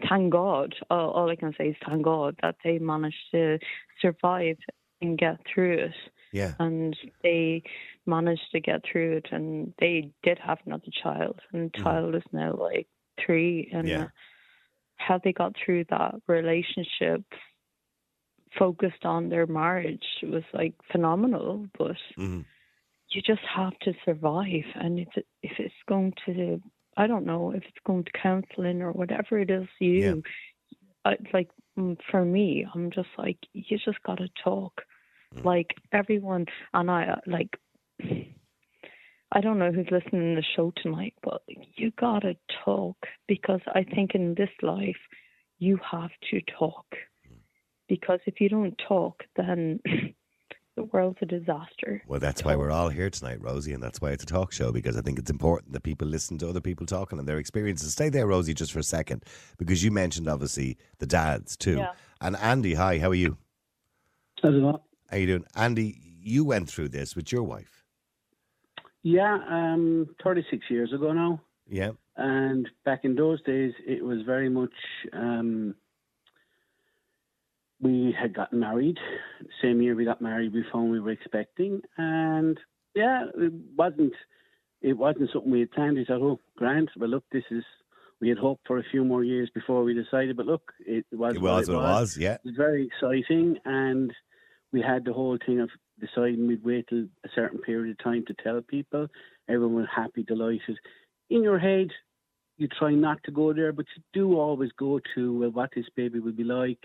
thank 0.10 0.32
God, 0.32 0.74
all, 0.90 1.12
all 1.12 1.30
I 1.30 1.36
can 1.36 1.54
say 1.58 1.70
is 1.70 1.75
thank 1.88 2.04
God 2.04 2.36
that 2.42 2.56
they 2.64 2.80
managed 2.80 3.32
to 3.32 3.60
survive 4.02 4.58
and 5.02 5.18
get 5.18 5.38
through 5.54 5.78
it 5.86 5.96
Yeah, 6.32 6.54
and 6.60 6.96
they 7.24 7.64
managed 8.06 8.52
to 8.52 8.60
get 8.60 8.82
through 8.92 9.18
it 9.18 9.28
and 9.32 9.74
they 9.80 10.12
did 10.24 10.40
have 10.40 10.60
another 10.66 10.92
child 11.04 11.40
and 11.54 11.72
the 11.72 11.84
child 11.84 12.16
is 12.16 12.24
now 12.32 12.56
like 12.56 12.88
three 13.24 13.70
and 13.72 13.88
Mm-hmm. 13.88 14.02
Yeah. 14.02 14.08
How 14.98 15.20
they 15.24 15.34
got 15.34 15.54
through 15.64 15.86
that 15.90 16.16
relationship 16.28 17.24
focused 18.58 19.04
on 19.06 19.30
their 19.30 19.46
marriage 19.46 20.06
was 20.24 20.44
like 20.54 20.74
phenomenal 20.92 21.66
but 21.78 21.98
hmm 22.16 22.42
you 23.12 23.22
just 23.22 23.42
have 23.56 23.78
to 23.80 23.94
survive 24.04 24.66
and 24.75 25.00
if 25.00 25.08
it, 25.16 25.25
if 25.42 25.52
it's 25.60 25.74
going 25.88 26.12
to 26.25 26.62
i 26.98 27.08
don't 27.08 27.25
know 27.25 27.52
if 27.52 27.64
it's 27.64 27.86
going 27.86 28.04
to 28.04 28.12
counseling 28.22 28.82
or 28.82 28.92
whatever 28.92 29.40
it 29.40 29.50
is 29.50 29.68
you 29.80 30.24
Yeah. 31.06 31.12
I, 31.12 31.16
like 31.34 31.50
mm, 31.78 31.98
for 32.12 32.25
me 32.25 32.66
i'm 32.74 32.92
just 32.92 33.10
like 33.18 33.38
you 33.54 33.78
just 33.78 34.02
got 34.04 34.18
to 34.18 34.30
talk 34.44 34.82
Like 35.44 35.75
everyone, 35.92 36.46
and 36.74 36.90
I 36.90 37.08
uh, 37.08 37.16
like. 37.28 37.60
I 39.36 39.42
don't 39.42 39.60
know 39.60 39.72
who's 39.72 39.92
listening 39.92 40.34
to 40.34 40.42
the 40.42 40.46
show 40.56 40.72
tonight, 40.82 41.13
but 41.22 41.42
you 41.75 41.92
gotta 42.00 42.38
talk 42.63 42.96
because 43.27 43.60
I 43.68 43.84
think 43.84 44.15
in 44.15 44.34
this 44.36 44.50
life 44.62 44.96
you 45.60 45.77
have 45.92 46.12
to 46.32 46.39
talk. 46.58 46.86
Because 47.89 48.22
if 48.25 48.39
you 48.39 48.48
don't 48.48 48.80
talk, 48.88 49.24
then 49.36 49.82
the 50.77 50.84
world's 50.86 51.18
a 51.22 51.25
disaster. 51.25 52.01
Well, 52.08 52.22
that's 52.22 52.46
why 52.46 52.56
we're 52.56 52.72
all 52.72 52.88
here 52.88 53.10
tonight, 53.10 53.42
Rosie, 53.42 53.74
and 53.74 53.84
that's 53.84 54.00
why 54.00 54.12
it's 54.12 54.24
a 54.24 54.27
talk 54.27 54.54
show 54.54 54.72
because 54.72 54.96
I 54.96 55.01
think 55.01 55.20
it's 55.20 55.30
important 55.30 55.74
that 55.74 55.84
people 55.84 56.08
listen 56.08 56.38
to 56.38 56.50
other 56.50 56.62
people 56.62 56.86
talking 56.86 57.20
and 57.20 57.27
their 57.27 57.38
experiences. 57.38 57.92
Stay 57.92 58.08
there, 58.08 58.27
Rosie, 58.27 58.54
just 58.54 58.72
for 58.72 58.80
a 58.80 58.84
second, 58.84 59.25
because 59.58 59.84
you 59.84 59.92
mentioned 59.92 60.30
obviously 60.30 60.77
the 61.00 61.06
dads 61.06 61.58
too. 61.58 61.75
Yeah. 61.75 61.92
And 62.22 62.38
Andy, 62.38 62.75
hi, 62.75 63.00
how 63.00 63.10
are 63.10 63.15
you? 63.15 63.38
How's 64.42 64.56
it 64.56 64.62
going? 64.62 64.77
How 65.12 65.18
you 65.18 65.27
doing, 65.27 65.46
Andy? 65.56 66.00
You 66.22 66.46
went 66.46 66.70
through 66.70 66.89
this 66.89 67.18
with 67.18 67.34
your 67.34 67.44
wife, 67.44 67.75
Yeah, 69.06 69.38
um, 69.48 70.16
36 70.24 70.66
years 70.68 70.92
ago 70.92 71.14
now. 71.14 71.40
yeah? 71.70 71.92
And 72.18 72.68
back 72.86 73.02
in 73.04 73.14
those 73.14 73.40
days, 73.44 73.72
it 73.86 74.04
was 74.04 74.24
very 74.26 74.50
much. 74.50 74.74
Um, 75.14 75.76
we 77.80 78.16
had 78.20 78.34
gotten 78.34 78.62
married. 78.62 78.98
Same 79.62 79.80
year 79.84 79.94
we 79.94 80.06
got 80.06 80.24
married, 80.24 80.54
we 80.54 80.66
found 80.74 80.90
we 80.90 81.00
were 81.00 81.12
expecting, 81.12 81.82
and 81.98 82.60
yeah, 82.96 83.26
it 83.36 83.54
wasn't. 83.78 84.14
It 84.82 84.94
wasn't 84.94 85.30
something 85.32 85.52
we 85.52 85.60
had 85.60 85.72
planned. 85.72 85.98
We 85.98 86.06
thought, 86.06 86.22
"Oh, 86.22 86.40
Grant, 86.58 86.90
well, 86.98 87.10
look, 87.10 87.26
this 87.32 87.44
is." 87.52 87.64
We 88.22 88.30
had 88.30 88.40
hoped 88.40 88.66
for 88.66 88.80
a 88.80 88.84
few 88.92 89.04
more 89.04 89.24
years 89.24 89.52
before 89.54 89.84
we 89.84 89.94
decided, 89.94 90.38
but 90.38 90.48
look, 90.48 90.72
it 90.80 91.06
was 91.12 91.36
It 91.36 91.42
what 91.42 91.58
was 91.58 91.70
what 91.70 91.76
it 91.76 91.78
was, 91.78 92.18
yeah. 92.18 92.36
It 92.36 92.46
was 92.46 92.56
very 92.56 92.88
exciting, 92.88 93.58
and 93.66 94.12
we 94.72 94.82
had 94.82 95.06
the 95.06 95.14
whole 95.14 95.38
thing 95.46 95.60
of 95.60 95.70
deciding 96.00 96.48
we'd 96.48 96.64
wait 96.64 96.88
till 96.88 97.06
a 97.24 97.30
certain 97.34 97.60
period 97.60 97.92
of 97.92 98.04
time 98.04 98.24
to 98.28 98.34
tell 98.44 98.62
people. 98.62 99.08
Everyone 99.48 99.75
was 99.75 99.88
happy, 99.94 100.24
delighted. 100.24 100.78
In 101.30 101.44
your 101.44 101.60
head, 101.60 101.90
you 102.58 102.68
try 102.68 102.92
not 102.92 103.20
to 103.25 103.32
go 103.32 103.54
there, 103.54 103.72
but 103.74 103.86
you 103.96 104.04
do 104.14 104.38
always 104.40 104.72
go 104.78 105.00
to 105.16 105.40
well, 105.40 105.52
what 105.52 105.72
this 105.75 105.86
baby 105.96 106.20
will 106.20 106.32
be 106.32 106.44
like. 106.44 106.80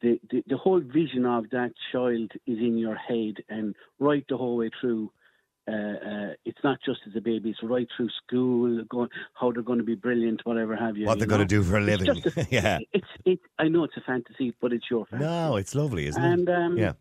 The, 0.00 0.20
the 0.30 0.44
the 0.46 0.56
whole 0.56 0.80
vision 0.80 1.26
of 1.26 1.50
that 1.50 1.72
child 1.92 2.30
is 2.46 2.58
in 2.58 2.78
your 2.78 2.94
head, 2.94 3.42
and 3.48 3.74
right 3.98 4.24
the 4.28 4.36
whole 4.36 4.56
way 4.56 4.70
through. 4.80 5.10
Uh, 5.66 5.72
uh, 5.72 6.32
it's 6.46 6.58
not 6.64 6.78
just 6.82 7.00
as 7.06 7.14
a 7.14 7.20
baby; 7.20 7.50
it's 7.50 7.58
right 7.62 7.86
through 7.94 8.08
school, 8.24 8.82
going 8.88 9.10
how 9.34 9.52
they're 9.52 9.62
going 9.62 9.78
to 9.80 9.84
be 9.84 9.96
brilliant, 9.96 10.40
whatever 10.44 10.74
have 10.74 10.96
you. 10.96 11.04
what 11.04 11.18
they're 11.18 11.28
going 11.28 11.40
to 11.40 11.44
do 11.46 11.62
for 11.62 11.76
a 11.76 11.80
living. 11.80 12.14
just 12.22 12.36
a- 12.38 12.46
yeah. 12.50 12.78
It's 12.92 13.06
it. 13.26 13.40
I 13.58 13.68
know 13.68 13.84
it's 13.84 13.96
a 13.96 14.00
fantasy, 14.00 14.54
but 14.62 14.72
it's 14.72 14.86
your 14.90 15.04
fantasy. 15.06 15.28
No, 15.28 15.56
it's 15.56 15.74
lovely, 15.74 16.06
isn't 16.06 16.22
and 16.24 16.48
it? 16.48 16.54
um, 16.54 16.78
Yeah. 16.78 16.92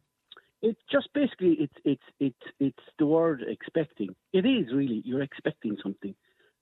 It's 0.62 0.80
just 0.92 1.10
basically 1.14 1.58
it's 1.60 1.74
it's 1.86 2.04
it's 2.20 2.52
it's 2.60 2.84
the 3.00 3.06
word 3.06 3.44
expecting. 3.48 4.10
It 4.34 4.46
is 4.46 4.74
really 4.74 5.02
you're 5.06 5.22
expecting 5.22 5.78
something. 5.82 6.16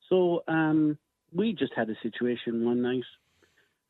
So 0.10 0.44
um, 0.48 0.98
we 1.34 1.54
just 1.54 1.74
had 1.76 1.90
a 1.90 1.96
situation 2.04 2.66
one 2.66 2.82
night. 2.82 3.04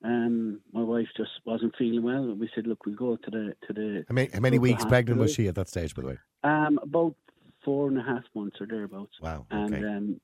Um, 0.03 0.61
my 0.71 0.83
wife 0.83 1.07
just 1.17 1.31
wasn't 1.45 1.75
feeling 1.77 2.03
well. 2.03 2.35
We 2.35 2.49
said, 2.53 2.67
"Look, 2.67 2.85
we'll 2.85 2.95
go 2.95 3.15
to 3.15 3.31
the 3.31 3.53
to 3.67 3.73
the 3.73 4.05
How 4.07 4.13
many, 4.13 4.29
how 4.31 4.39
many 4.39 4.59
weeks 4.59 4.85
pregnant 4.85 5.19
was 5.19 5.33
she 5.33 5.47
at 5.47 5.55
that 5.55 5.69
stage, 5.69 5.95
by 5.95 6.01
the 6.01 6.07
way? 6.09 6.17
Um, 6.43 6.79
about 6.83 7.15
four 7.63 7.87
and 7.87 7.97
a 7.97 8.03
half 8.03 8.23
months 8.35 8.57
or 8.61 8.67
thereabouts. 8.67 9.13
Wow. 9.19 9.47
And 9.49 9.73
Okay. 9.73 9.87
um, 9.87 10.21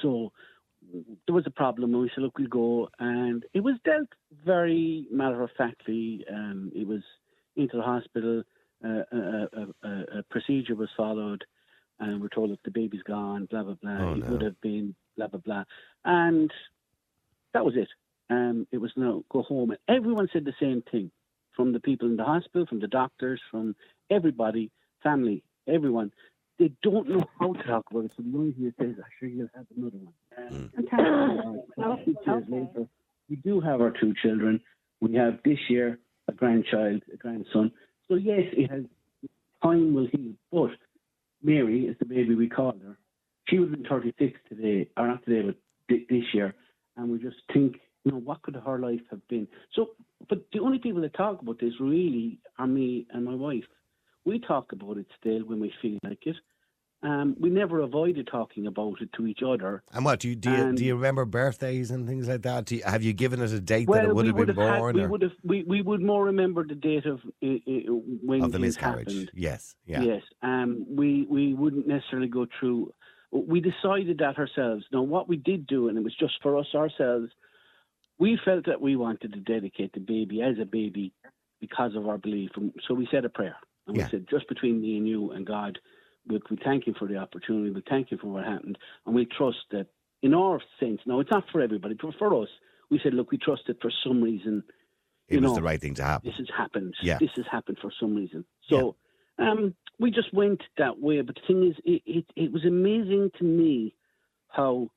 so 0.00 0.32
there 1.26 1.34
was 1.34 1.46
a 1.46 1.50
problem, 1.50 1.92
and 1.92 2.02
we 2.02 2.10
said, 2.14 2.22
"Look, 2.22 2.38
we'll 2.38 2.48
go." 2.48 2.88
And 2.98 3.44
it 3.52 3.60
was 3.60 3.74
dealt 3.84 4.08
very 4.44 5.06
matter 5.10 5.42
of 5.42 5.50
factly. 5.58 6.24
Um, 6.32 6.72
it 6.74 6.86
was 6.86 7.02
into 7.56 7.76
the 7.76 7.82
hospital. 7.82 8.42
Uh, 8.84 9.02
a, 9.12 9.16
a, 9.16 9.88
a, 9.88 10.18
a 10.18 10.22
procedure 10.28 10.74
was 10.74 10.88
followed, 10.96 11.44
and 12.00 12.20
we're 12.20 12.28
told 12.28 12.50
that 12.50 12.62
the 12.64 12.70
baby's 12.70 13.02
gone. 13.02 13.46
Blah 13.46 13.62
blah 13.62 13.74
blah. 13.74 13.98
Oh, 13.98 14.12
it 14.14 14.18
no. 14.18 14.30
would 14.30 14.42
have 14.42 14.60
been 14.60 14.94
blah 15.16 15.28
blah 15.28 15.40
blah, 15.40 15.64
and 16.04 16.50
that 17.54 17.64
was 17.64 17.74
it. 17.76 17.88
Um, 18.30 18.66
it 18.72 18.78
was 18.78 18.90
no 18.96 19.24
go 19.30 19.42
home, 19.42 19.70
and 19.70 19.78
everyone 19.88 20.28
said 20.32 20.44
the 20.44 20.54
same 20.60 20.82
thing, 20.90 21.10
from 21.54 21.72
the 21.72 21.80
people 21.80 22.08
in 22.08 22.16
the 22.16 22.24
hospital, 22.24 22.66
from 22.66 22.80
the 22.80 22.88
doctors, 22.88 23.40
from 23.50 23.76
everybody, 24.10 24.70
family, 25.02 25.44
everyone. 25.68 26.12
They 26.58 26.72
don't 26.82 27.08
know 27.08 27.22
how 27.40 27.52
to 27.52 27.62
talk 27.62 27.84
about 27.90 28.04
it. 28.04 28.12
So 28.16 28.22
the 28.22 28.36
only 28.36 28.52
thing 28.52 28.64
that 28.64 28.76
says, 28.78 28.94
"I'm 28.98 29.10
sure 29.18 29.28
you'll 29.28 29.48
have 29.54 29.66
another 29.76 29.98
one." 29.98 30.14
Um, 30.36 30.70
and 30.76 30.88
thank 30.88 31.76
God, 31.76 31.98
six 32.04 32.16
years 32.26 32.44
later, 32.48 32.88
we 33.28 33.36
do 33.36 33.60
have 33.60 33.80
our 33.80 33.90
two 33.90 34.12
children. 34.22 34.60
We 35.00 35.14
have 35.14 35.40
this 35.44 35.58
year 35.68 35.98
a 36.28 36.32
grandchild, 36.32 37.02
a 37.12 37.16
grandson. 37.16 37.72
So 38.12 38.16
yes, 38.18 38.42
it 38.52 38.70
has 38.70 38.84
time 39.62 39.94
will 39.94 40.06
heal. 40.06 40.34
But 40.52 40.76
Mary 41.42 41.86
is 41.86 41.96
the 41.98 42.04
baby 42.04 42.34
we 42.34 42.46
called 42.46 42.82
her. 42.84 42.98
She 43.48 43.56
have 43.56 43.70
been 43.70 43.86
36 43.88 44.38
today, 44.50 44.90
or 44.98 45.08
not 45.08 45.24
today, 45.24 45.48
but 45.88 45.96
this 46.10 46.24
year. 46.34 46.54
And 46.98 47.08
we 47.10 47.18
just 47.20 47.38
think, 47.54 47.76
you 48.04 48.12
know, 48.12 48.18
what 48.18 48.42
could 48.42 48.54
her 48.54 48.78
life 48.78 49.00
have 49.10 49.26
been? 49.28 49.48
So, 49.74 49.92
but 50.28 50.44
the 50.52 50.60
only 50.60 50.78
people 50.78 51.00
that 51.00 51.14
talk 51.14 51.40
about 51.40 51.58
this 51.58 51.72
really 51.80 52.38
are 52.58 52.66
me 52.66 53.06
and 53.14 53.24
my 53.24 53.34
wife. 53.34 53.64
We 54.26 54.40
talk 54.40 54.72
about 54.72 54.98
it 54.98 55.06
still 55.18 55.40
when 55.46 55.58
we 55.58 55.72
feel 55.80 55.98
like 56.04 56.26
it. 56.26 56.36
Um, 57.04 57.34
we 57.40 57.50
never 57.50 57.80
avoided 57.80 58.28
talking 58.30 58.68
about 58.68 59.00
it 59.00 59.12
to 59.14 59.26
each 59.26 59.40
other. 59.44 59.82
And 59.92 60.04
what 60.04 60.20
do 60.20 60.28
you 60.28 60.36
do? 60.36 60.50
You, 60.52 60.72
do 60.72 60.84
you 60.84 60.94
remember 60.94 61.24
birthdays 61.24 61.90
and 61.90 62.06
things 62.06 62.28
like 62.28 62.42
that? 62.42 62.66
Do 62.66 62.76
you, 62.76 62.82
have 62.84 63.02
you 63.02 63.12
given 63.12 63.42
it 63.42 63.50
a 63.50 63.60
date 63.60 63.88
Well, 63.88 64.00
that 64.02 64.08
it 64.08 64.14
would 64.14 64.26
have 64.26 64.36
been 64.36 64.46
have 64.48 64.56
had, 64.56 64.78
born 64.78 64.96
we 64.96 65.06
would 65.06 65.22
have, 65.22 65.32
we, 65.42 65.64
we 65.64 65.82
would 65.82 66.00
more 66.00 66.26
remember 66.26 66.64
the 66.64 66.76
date 66.76 67.06
of 67.06 67.18
uh, 67.42 67.48
when 68.24 68.42
of 68.42 68.52
the 68.52 68.60
miscarriage? 68.60 69.08
happened. 69.08 69.30
Yes. 69.34 69.74
Yeah. 69.84 70.02
Yes, 70.02 70.22
um, 70.42 70.86
we 70.88 71.26
we 71.28 71.54
wouldn't 71.54 71.88
necessarily 71.88 72.28
go 72.28 72.46
through. 72.58 72.92
We 73.32 73.60
decided 73.60 74.18
that 74.18 74.38
ourselves. 74.38 74.84
Now, 74.92 75.02
what 75.02 75.28
we 75.28 75.36
did 75.36 75.66
do, 75.66 75.88
and 75.88 75.98
it 75.98 76.04
was 76.04 76.14
just 76.14 76.34
for 76.40 76.56
us 76.56 76.66
ourselves, 76.74 77.30
we 78.18 78.38
felt 78.44 78.66
that 78.66 78.80
we 78.80 78.94
wanted 78.94 79.32
to 79.32 79.40
dedicate 79.40 79.92
the 79.92 80.00
baby 80.00 80.40
as 80.40 80.56
a 80.60 80.64
baby 80.66 81.12
because 81.60 81.96
of 81.96 82.06
our 82.06 82.18
belief. 82.18 82.50
So 82.86 82.94
we 82.94 83.08
said 83.10 83.24
a 83.24 83.28
prayer, 83.28 83.56
and 83.88 83.96
Yeah. 83.96 84.04
we 84.04 84.10
said, 84.10 84.26
just 84.30 84.48
between 84.48 84.80
me 84.80 84.98
and 84.98 85.08
you 85.08 85.32
and 85.32 85.44
God, 85.44 85.78
we, 86.26 86.40
we 86.50 86.58
thank 86.64 86.86
you 86.86 86.94
for 86.98 87.06
the 87.08 87.16
opportunity. 87.16 87.70
We 87.70 87.82
thank 87.88 88.10
you 88.10 88.18
for 88.18 88.28
what 88.28 88.44
happened, 88.44 88.78
and 89.06 89.14
we 89.14 89.26
trust 89.26 89.58
that 89.70 89.86
in 90.22 90.34
our 90.34 90.60
sense. 90.78 91.00
Now, 91.06 91.20
it's 91.20 91.30
not 91.30 91.44
for 91.50 91.60
everybody, 91.60 91.96
but 92.00 92.14
for 92.18 92.42
us, 92.42 92.48
we 92.90 93.00
said, 93.02 93.14
look, 93.14 93.30
we 93.30 93.38
trust 93.38 93.62
that 93.66 93.80
for 93.80 93.90
some 94.04 94.22
reason 94.22 94.62
It 95.28 95.40
was 95.40 95.50
know, 95.50 95.54
the 95.54 95.62
right 95.62 95.80
thing 95.80 95.94
to 95.94 96.04
happen. 96.04 96.30
this 96.30 96.38
has 96.38 96.48
happened. 96.56 96.94
Yeah. 97.02 97.18
This 97.18 97.30
has 97.36 97.46
happened 97.50 97.78
for 97.80 97.90
some 97.98 98.14
reason. 98.14 98.44
So 98.68 98.96
um, 99.38 99.74
we 99.98 100.10
just 100.10 100.32
went 100.32 100.62
that 100.78 101.00
way. 101.00 101.20
But 101.22 101.36
the 101.36 101.40
thing 101.46 101.68
is, 101.68 101.76
it, 101.84 102.02
it, 102.06 102.24
it 102.36 102.52
was 102.52 102.64
amazing 102.64 103.30
to 103.38 103.44
me 103.44 103.94
how 104.48 104.90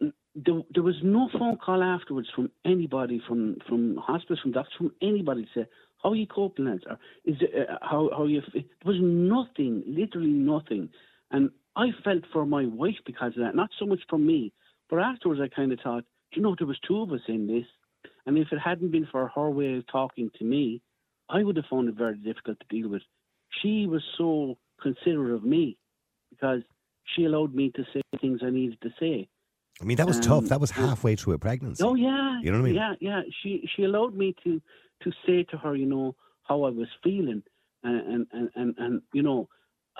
there, 0.00 0.60
there 0.74 0.82
was 0.82 0.96
no 1.02 1.28
phone 1.32 1.56
call 1.56 1.82
afterwards 1.82 2.28
from 2.34 2.50
anybody, 2.64 3.22
from 3.26 3.56
from 3.66 3.96
hospitals, 3.96 4.40
from 4.40 4.52
doctors, 4.52 4.74
from 4.76 4.92
anybody 5.00 5.44
to 5.44 5.60
say, 5.62 5.66
how 6.02 6.10
are 6.10 6.16
you 6.16 6.26
coping, 6.26 6.66
lads? 6.66 6.84
Is 7.24 7.36
it, 7.40 7.68
uh, 7.68 7.78
how, 7.82 8.10
how 8.12 8.24
you, 8.24 8.38
f-" 8.38 8.52
there 8.52 8.62
was 8.84 8.98
nothing, 9.00 9.82
literally 9.86 10.28
nothing. 10.28 10.88
And 11.30 11.50
I 11.74 11.88
felt 12.04 12.24
for 12.32 12.46
my 12.46 12.66
wife 12.66 12.96
because 13.04 13.32
of 13.36 13.42
that, 13.42 13.56
not 13.56 13.70
so 13.78 13.86
much 13.86 14.00
for 14.08 14.18
me. 14.18 14.52
But 14.88 15.00
afterwards, 15.00 15.40
I 15.40 15.48
kind 15.48 15.72
of 15.72 15.80
thought, 15.80 16.04
"Do 16.32 16.40
you 16.40 16.42
know, 16.42 16.54
there 16.56 16.66
was 16.66 16.78
two 16.86 17.00
of 17.00 17.12
us 17.12 17.20
in 17.28 17.46
this. 17.46 17.66
And 18.26 18.38
if 18.38 18.48
it 18.52 18.58
hadn't 18.58 18.92
been 18.92 19.08
for 19.10 19.28
her 19.34 19.50
way 19.50 19.74
of 19.76 19.86
talking 19.86 20.30
to 20.38 20.44
me, 20.44 20.82
I 21.28 21.42
would 21.42 21.56
have 21.56 21.66
found 21.66 21.88
it 21.88 21.96
very 21.96 22.16
difficult 22.16 22.58
to 22.60 22.66
deal 22.68 22.88
with. 22.88 23.02
She 23.62 23.86
was 23.86 24.02
so 24.16 24.58
considerate 24.80 25.34
of 25.34 25.44
me 25.44 25.76
because 26.30 26.62
she 27.14 27.24
allowed 27.24 27.54
me 27.54 27.70
to 27.72 27.84
say 27.92 28.02
things 28.20 28.40
I 28.42 28.50
needed 28.50 28.80
to 28.82 28.90
say. 29.00 29.28
I 29.80 29.84
mean, 29.84 29.96
that 29.98 30.06
was 30.06 30.18
tough. 30.20 30.38
Um, 30.44 30.46
That 30.46 30.60
was 30.60 30.70
halfway 30.70 31.16
through 31.16 31.34
a 31.34 31.38
pregnancy. 31.38 31.82
Oh 31.84 31.94
yeah, 31.94 32.40
You 32.42 32.50
know 32.50 32.58
what 32.58 32.64
I 32.64 32.68
mean? 32.68 32.74
Yeah, 32.74 32.94
yeah. 33.00 33.22
She 33.42 33.68
she 33.74 33.84
allowed 33.84 34.14
me 34.14 34.34
to 34.44 34.60
to 35.02 35.12
say 35.26 35.42
to 35.44 35.58
her, 35.58 35.76
you 35.76 35.86
know, 35.86 36.14
how 36.44 36.64
I 36.64 36.70
was 36.70 36.88
feeling, 37.02 37.42
and 37.82 38.26
and 38.32 38.50
and, 38.54 38.74
and 38.78 39.02
you 39.12 39.22
know. 39.22 39.48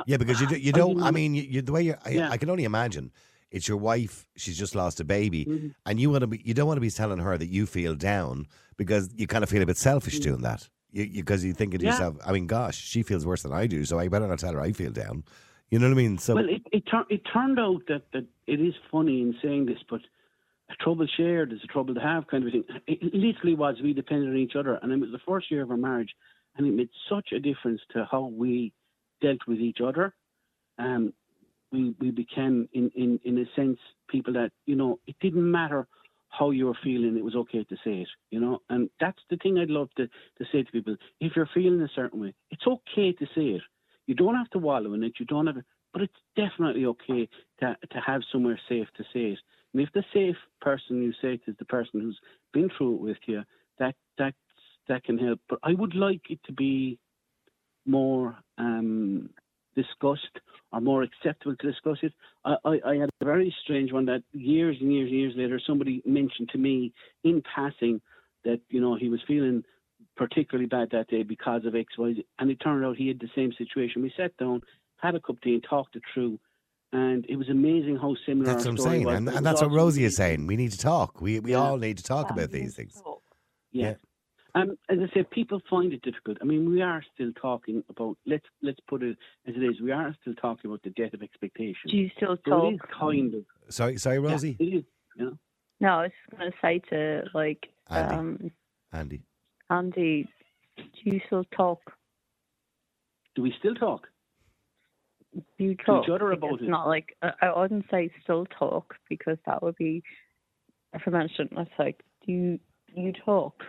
Yeah, 0.06 0.18
because 0.18 0.40
you 0.40 0.46
do, 0.46 0.56
you 0.56 0.72
don't. 0.72 1.02
I 1.02 1.10
mean, 1.10 1.34
you, 1.34 1.42
you, 1.42 1.62
the 1.62 1.72
way 1.72 1.82
you, 1.82 1.94
I, 2.04 2.10
Yeah. 2.10 2.30
I 2.30 2.36
can 2.36 2.50
only 2.50 2.64
imagine. 2.64 3.12
It's 3.50 3.68
your 3.68 3.78
wife. 3.78 4.26
She's 4.36 4.58
just 4.58 4.74
lost 4.74 5.00
a 5.00 5.04
baby, 5.04 5.44
Mhm. 5.46 5.74
and 5.86 6.00
you 6.00 6.10
want 6.10 6.22
to 6.22 6.26
be. 6.26 6.42
You 6.44 6.52
don't 6.54 6.66
want 6.66 6.76
to 6.78 6.82
be 6.82 6.90
telling 6.90 7.18
her 7.18 7.38
that 7.38 7.46
you 7.48 7.64
feel 7.66 7.94
down 7.94 8.46
because 8.76 9.08
you 9.14 9.26
kind 9.26 9.42
of 9.44 9.48
feel 9.50 9.62
a 9.62 9.66
bit 9.66 9.76
selfish 9.78 10.18
doing 10.18 10.42
that. 10.42 10.68
You 10.92 11.06
because 11.22 11.44
you, 11.44 11.52
are 11.52 11.54
thinking 11.54 11.78
to. 11.80 11.84
Yeah. 11.86 11.92
yourself, 11.92 12.16
I 12.26 12.32
mean, 12.32 12.46
gosh, 12.46 12.76
she 12.76 13.02
feels 13.02 13.24
worse 13.24 13.42
than 13.42 13.52
I 13.52 13.66
do, 13.66 13.84
so 13.84 13.98
I 13.98 14.08
better 14.08 14.26
not 14.26 14.38
tell 14.38 14.52
her 14.54 14.60
I 14.60 14.72
feel 14.72 14.90
down. 14.90 15.24
You 15.70 15.78
know 15.78 15.88
what 15.88 15.94
I 15.94 15.96
mean? 15.96 16.18
So 16.18 16.34
Well, 16.34 16.48
it 16.48 16.62
it, 16.72 16.84
tur- 16.86 17.06
it 17.10 17.22
turned 17.32 17.58
out 17.58 17.82
that, 17.88 18.02
that 18.12 18.26
it 18.46 18.60
is 18.60 18.74
funny 18.90 19.20
in 19.20 19.34
saying 19.42 19.66
this, 19.66 19.78
but 19.88 20.00
a 20.70 20.74
trouble 20.82 21.06
shared 21.16 21.52
is 21.52 21.60
a 21.64 21.66
trouble 21.66 21.94
to 21.94 22.00
have 22.00 22.26
kind 22.28 22.44
of 22.44 22.52
thing. 22.52 22.64
It 22.86 23.14
literally 23.14 23.54
was 23.54 23.76
we 23.82 23.92
depended 23.92 24.30
on 24.30 24.36
each 24.36 24.56
other, 24.56 24.78
and 24.82 24.92
it 24.92 25.00
was 25.00 25.10
the 25.12 25.20
first 25.26 25.50
year 25.50 25.62
of 25.62 25.70
our 25.70 25.76
marriage, 25.76 26.14
and 26.56 26.66
it 26.66 26.72
made 26.72 26.90
such 27.08 27.32
a 27.32 27.40
difference 27.40 27.80
to 27.92 28.06
how 28.10 28.26
we 28.26 28.72
dealt 29.20 29.40
with 29.46 29.58
each 29.58 29.78
other. 29.84 30.14
Um, 30.78 31.12
we 31.72 31.94
we 32.00 32.10
became 32.10 32.68
in, 32.72 32.90
in, 32.94 33.20
in 33.24 33.38
a 33.38 33.44
sense 33.56 33.78
people 34.08 34.32
that 34.34 34.52
you 34.66 34.76
know 34.76 35.00
it 35.06 35.16
didn't 35.20 35.50
matter 35.50 35.88
how 36.28 36.50
you 36.50 36.66
were 36.66 36.78
feeling, 36.82 37.16
it 37.16 37.24
was 37.24 37.34
okay 37.34 37.64
to 37.64 37.76
say 37.76 38.02
it, 38.02 38.08
you 38.30 38.40
know. 38.40 38.60
And 38.68 38.90
that's 39.00 39.20
the 39.30 39.36
thing 39.36 39.58
I'd 39.58 39.70
love 39.70 39.88
to, 39.96 40.06
to 40.06 40.44
say 40.52 40.62
to 40.62 40.72
people. 40.72 40.96
If 41.20 41.32
you're 41.34 41.48
feeling 41.54 41.80
a 41.80 41.88
certain 41.94 42.20
way, 42.20 42.34
it's 42.50 42.66
okay 42.66 43.12
to 43.12 43.26
say 43.34 43.56
it. 43.56 43.62
You 44.06 44.14
don't 44.14 44.36
have 44.36 44.50
to 44.50 44.58
wallow 44.58 44.94
in 44.94 45.02
it. 45.02 45.14
You 45.18 45.26
don't 45.26 45.46
have, 45.46 45.56
but 45.92 46.02
it's 46.02 46.12
definitely 46.36 46.86
okay 46.86 47.28
to 47.60 47.76
to 47.90 48.00
have 48.04 48.22
somewhere 48.32 48.60
safe 48.68 48.86
to 48.96 49.04
say 49.12 49.32
it. 49.32 49.38
And 49.72 49.82
if 49.82 49.92
the 49.92 50.04
safe 50.14 50.36
person 50.60 51.02
you 51.02 51.12
say 51.20 51.34
it 51.34 51.40
is 51.46 51.56
the 51.58 51.64
person 51.64 52.00
who's 52.00 52.18
been 52.52 52.70
through 52.76 52.94
it 52.94 53.00
with 53.00 53.18
you, 53.26 53.42
that 53.78 53.94
that 54.18 54.34
that 54.88 55.04
can 55.04 55.18
help. 55.18 55.40
But 55.48 55.58
I 55.62 55.74
would 55.74 55.94
like 55.94 56.30
it 56.30 56.40
to 56.46 56.52
be 56.52 56.98
more 57.84 58.36
um, 58.58 59.30
discussed 59.74 60.40
or 60.72 60.80
more 60.80 61.02
acceptable 61.02 61.56
to 61.56 61.70
discuss 61.70 61.98
it. 62.02 62.12
I, 62.44 62.56
I, 62.64 62.80
I 62.86 62.96
had 62.96 63.10
a 63.20 63.24
very 63.24 63.54
strange 63.62 63.92
one 63.92 64.06
that 64.06 64.22
years 64.32 64.76
and 64.80 64.92
years 64.92 65.10
and 65.10 65.18
years 65.18 65.34
later, 65.36 65.60
somebody 65.64 66.02
mentioned 66.04 66.48
to 66.50 66.58
me 66.58 66.92
in 67.24 67.42
passing 67.54 68.00
that 68.44 68.60
you 68.70 68.80
know 68.80 68.96
he 68.96 69.08
was 69.08 69.20
feeling 69.26 69.64
particularly 70.16 70.66
bad 70.68 70.88
that 70.92 71.08
day 71.08 71.22
because 71.22 71.64
of 71.64 71.74
X, 71.74 71.96
Y, 71.98 72.14
Z, 72.14 72.26
and 72.38 72.50
it 72.50 72.56
turned 72.60 72.84
out 72.84 72.96
he 72.96 73.08
had 73.08 73.20
the 73.20 73.28
same 73.34 73.52
situation. 73.56 74.02
We 74.02 74.12
sat 74.16 74.36
down, 74.38 74.62
had 74.98 75.14
a 75.14 75.20
cup 75.20 75.36
of 75.36 75.40
tea, 75.42 75.54
and 75.54 75.64
talked 75.68 75.96
it 75.96 76.02
through. 76.12 76.38
And 76.92 77.26
it 77.28 77.36
was 77.36 77.48
amazing 77.48 77.96
how 77.96 78.14
similar 78.24 78.46
That's 78.46 78.64
our 78.64 78.72
what 78.72 78.80
I'm 78.80 78.84
saying, 78.92 79.04
was. 79.06 79.16
and, 79.16 79.28
and 79.28 79.44
that's 79.44 79.60
what 79.60 79.70
Rosie 79.72 80.04
is 80.04 80.16
saying. 80.16 80.46
We 80.46 80.56
need 80.56 80.72
to 80.72 80.78
talk. 80.78 81.20
We 81.20 81.40
we 81.40 81.50
Yeah. 81.52 81.58
all 81.58 81.78
need 81.78 81.98
to 81.98 82.04
talk 82.04 82.26
Yeah, 82.28 82.34
about 82.34 82.50
these 82.52 82.74
things. 82.76 83.00
talk. 83.02 83.22
Yeah. 83.72 83.94
Um, 84.54 84.70
as 84.88 84.98
I 85.00 85.12
said, 85.12 85.28
people 85.30 85.60
find 85.68 85.92
it 85.92 86.00
difficult. 86.00 86.38
I 86.40 86.44
mean, 86.44 86.70
we 86.70 86.80
are 86.80 87.02
still 87.12 87.30
talking 87.32 87.84
about 87.90 88.16
let's 88.24 88.46
let's 88.62 88.80
put 88.88 89.02
it 89.02 89.18
as 89.46 89.54
it 89.54 89.62
is. 89.62 89.82
We 89.82 89.92
are 89.92 90.16
still 90.22 90.34
talking 90.34 90.70
about 90.70 90.82
the 90.82 90.90
death 90.90 91.12
of 91.12 91.22
expectation. 91.22 91.90
Do 91.90 91.96
you 91.98 92.08
still 92.16 92.38
So 92.46 92.50
talk? 92.52 92.72
it 92.72 92.74
is 92.76 92.80
kind 92.98 93.34
of 93.34 93.44
Sorry, 93.68 93.98
sorry, 93.98 94.18
yeah, 94.18 94.30
Rosie, 94.30 94.56
it 94.58 94.64
is. 94.64 94.84
You 95.16 95.24
know, 95.26 95.38
No, 95.80 95.88
I 95.88 96.02
was 96.04 96.12
just 96.30 96.38
going 96.38 96.52
to 96.52 96.58
say 96.62 96.78
to 96.90 97.22
like 97.34 97.66
Andy. 97.90 98.14
um, 98.14 98.50
Andy. 98.92 99.22
Andy, 99.70 100.28
do 100.76 100.84
you 101.04 101.20
still 101.26 101.44
talk? 101.56 101.80
do 103.34 103.42
we 103.42 103.52
still 103.58 103.74
talk? 103.74 104.06
Do 105.34 105.42
you 105.64 105.74
talk? 105.76 106.04
each 106.04 106.10
other 106.10 106.30
Like, 106.30 106.38
about 106.38 106.54
it's 106.54 106.62
it? 106.62 106.68
Not 106.70 106.86
like 106.86 107.16
I 107.22 107.32
I 107.42 107.58
wouldn't 107.58 107.84
say 107.90 108.10
still 108.22 108.46
talk 108.46 108.94
because 109.08 109.38
that 109.46 109.62
would 109.62 109.76
be 109.76 110.02
if 110.94 111.02
I 111.06 111.10
mentioned 111.10 111.50
it's 111.56 111.70
like 111.78 112.02
do 112.24 112.32
you 112.32 112.58
do 112.94 113.00
you 113.02 113.12
talk? 113.12 113.62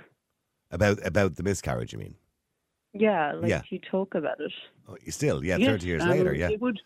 About 0.72 1.06
about 1.06 1.36
the 1.36 1.44
miscarriage, 1.44 1.94
you 1.94 2.00
mean? 2.00 2.16
Yeah, 2.94 3.34
like 3.34 3.50
Yeah. 3.50 3.62
you 3.70 3.80
talk 3.80 4.16
about 4.16 4.40
it? 4.40 4.54
Oh, 4.88 4.98
you 5.04 5.12
still, 5.12 5.44
yeah, 5.44 5.58
Yes, 5.58 5.68
thirty 5.68 5.88
years 5.88 6.04
um, 6.04 6.10
later, 6.10 6.34
yeah. 6.34 6.50
It 6.50 6.62
would, 6.62 6.80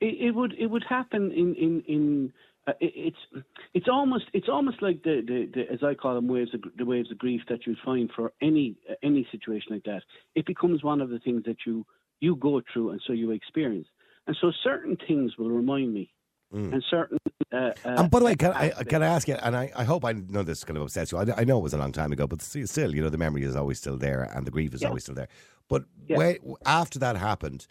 it, 0.00 0.26
it 0.26 0.34
would, 0.34 0.54
it 0.58 0.66
would 0.66 0.84
happen 0.84 1.32
in 1.32 1.54
in 1.54 1.80
in. 1.88 2.32
Uh, 2.68 2.72
it, 2.80 2.92
it's 2.96 3.44
it's 3.74 3.86
almost 3.88 4.24
it's 4.32 4.48
almost 4.48 4.82
like 4.82 5.02
the, 5.02 5.22
the, 5.26 5.50
the 5.54 5.72
as 5.72 5.82
I 5.84 5.94
call 5.94 6.14
them 6.14 6.28
waves 6.28 6.52
of, 6.54 6.62
the 6.76 6.84
waves 6.84 7.10
of 7.12 7.18
grief 7.18 7.42
that 7.48 7.66
you 7.66 7.76
find 7.84 8.10
for 8.14 8.32
any 8.42 8.76
uh, 8.90 8.94
any 9.02 9.26
situation 9.30 9.68
like 9.70 9.84
that. 9.84 10.02
It 10.34 10.46
becomes 10.46 10.82
one 10.82 11.00
of 11.00 11.08
the 11.10 11.20
things 11.20 11.44
that 11.44 11.58
you 11.66 11.86
you 12.20 12.34
go 12.36 12.60
through 12.72 12.90
and 12.90 13.00
so 13.06 13.12
you 13.12 13.30
experience. 13.30 13.86
And 14.26 14.36
so 14.40 14.50
certain 14.64 14.96
things 15.06 15.36
will 15.38 15.50
remind 15.50 15.94
me, 15.94 16.12
Mm. 16.52 16.72
and 16.72 16.84
certain. 16.90 17.18
Uh, 17.52 17.56
uh, 17.56 17.72
And 17.84 18.10
by 18.10 18.18
the 18.18 18.24
way, 18.24 18.34
can 18.34 18.52
I 18.52 18.70
can 18.70 19.02
I 19.02 19.06
ask 19.06 19.28
you? 19.28 19.34
And 19.34 19.56
I, 19.56 19.70
I 19.76 19.84
hope 19.84 20.04
I 20.04 20.12
know 20.12 20.42
this 20.42 20.58
is 20.58 20.64
going 20.64 20.74
to 20.76 20.82
upset 20.82 21.12
you. 21.12 21.18
I, 21.18 21.40
I 21.40 21.44
know 21.44 21.58
it 21.58 21.62
was 21.62 21.74
a 21.74 21.78
long 21.78 21.92
time 21.92 22.12
ago, 22.12 22.26
but 22.26 22.42
still, 22.42 22.66
still, 22.66 22.94
you 22.94 23.02
know, 23.02 23.08
the 23.10 23.18
memory 23.18 23.44
is 23.44 23.54
always 23.54 23.78
still 23.78 23.96
there, 23.96 24.22
and 24.34 24.46
the 24.46 24.50
grief 24.50 24.74
is 24.74 24.82
Yeah. 24.82 24.88
always 24.88 25.04
still 25.04 25.14
there. 25.14 25.28
But 25.68 25.84
Yeah. 26.08 26.16
when, 26.18 26.56
after 26.64 26.98
that 26.98 27.16
happened, 27.16 27.66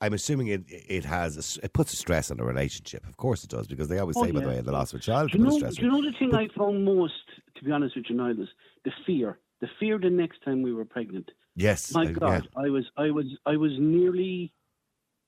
I'm 0.00 0.12
assuming 0.14 0.46
it 0.48 0.62
it 0.68 1.04
has 1.04 1.36
a 1.36 1.64
it 1.64 1.72
puts 1.72 1.92
a 1.92 1.96
stress 1.96 2.30
on 2.30 2.40
a 2.40 2.44
relationship. 2.44 3.06
Of 3.06 3.16
course, 3.16 3.44
it 3.44 3.50
does 3.50 3.66
because 3.66 3.88
they 3.88 3.98
always 3.98 4.16
Oh, 4.16 4.24
say, 4.24 4.30
by 4.32 4.40
the 4.40 4.48
way, 4.48 4.60
the 4.60 4.72
loss 4.72 4.92
of 4.92 5.00
a 5.00 5.02
child 5.02 5.30
Do 5.30 5.38
you 5.38 5.44
know? 5.44 5.50
stress. 5.56 5.76
Do 5.76 5.82
you 5.84 5.90
know 5.90 6.02
the 6.02 6.12
thing 6.18 6.34
I 6.34 6.48
found 6.56 6.84
most, 6.84 7.12
to 7.56 7.64
be 7.64 7.70
honest 7.70 7.96
with 7.96 8.06
you, 8.08 8.16
Niall, 8.16 8.40
is 8.42 8.48
the 8.84 8.92
fear. 9.06 9.38
The 9.60 9.68
fear 9.78 9.98
the 9.98 10.08
next 10.08 10.42
time 10.42 10.62
we 10.62 10.72
were 10.72 10.86
pregnant. 10.86 11.30
yes, 11.54 11.92
My 11.94 12.06
uh, 12.06 12.08
I- 12.08 12.12
God, 12.12 12.48
yeah. 12.54 12.62
I 12.62 12.70
was, 12.70 12.84
I 12.96 13.10
was, 13.10 13.26
I 13.44 13.56
was 13.58 13.72
nearly, 13.78 14.54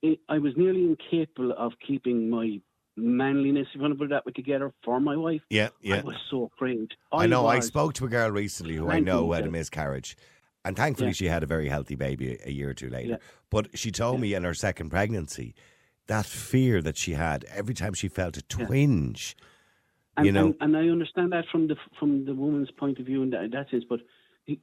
eh, 0.02 0.14
I 0.31 0.38
was 0.38 0.55
nearly 0.57 0.85
incapable 0.85 1.52
of 1.59 1.73
keeping 1.87 2.31
my 2.31 2.59
manliness, 2.97 3.67
if 3.71 3.75
you 3.76 3.83
want 3.83 3.93
to 3.93 3.99
put 3.99 4.09
that 4.09 4.25
way, 4.25 4.32
together 4.32 4.73
for 4.85 5.00
my 5.00 5.17
wife. 5.17 5.43
yeah, 5.50 5.69
yeah. 5.82 5.97
I 5.97 6.00
was 6.00 6.17
so 6.30 6.50
afraid. 6.54 6.89
I 7.13 7.26
know. 7.26 7.47
I 7.47 7.61
spoke 7.61 7.93
to 7.95 8.06
a 8.06 8.08
girl 8.08 8.30
recently 8.30 8.76
who 8.76 8.89
I 8.91 9.00
know 9.00 9.32
had 9.32 9.47
a 9.47 9.50
miscarriage, 9.50 10.17
and 10.65 10.77
thankfully 10.77 11.09
Yeah. 11.11 11.15
she 11.15 11.27
had 11.27 11.43
a 11.43 11.47
very 11.47 11.69
healthy 11.69 11.95
baby 11.95 12.39
a, 12.45 12.51
year 12.51 12.71
or 12.71 12.75
two 12.75 12.89
later. 12.89 13.11
Yeah. 13.11 13.17
But 13.51 13.77
she 13.79 13.91
told 13.91 14.21
me 14.21 14.35
in 14.35 14.45
her 14.45 14.55
second 14.55 14.91
pregnancy 14.91 15.55
that 16.07 16.27
fear 16.27 16.83
that 16.83 16.97
she 16.97 17.13
had 17.13 17.45
every 17.45 17.75
time 17.75 17.95
she 17.95 18.09
felt 18.09 18.37
a 18.37 18.43
twinge. 18.43 19.37
and, 20.17 20.27
you 20.27 20.33
know- 20.33 20.47
and, 20.47 20.57
and 20.61 20.77
I 20.77 20.89
understand 20.89 21.33
that 21.33 21.45
from 21.51 21.69
the 21.69 21.77
from 21.99 22.25
the 22.25 22.35
woman's 22.35 22.71
point 22.71 22.99
of 22.99 23.07
view, 23.07 23.23
in 23.23 23.31
that, 23.31 23.51
that 23.53 23.69
is, 23.73 23.85
but 23.89 24.01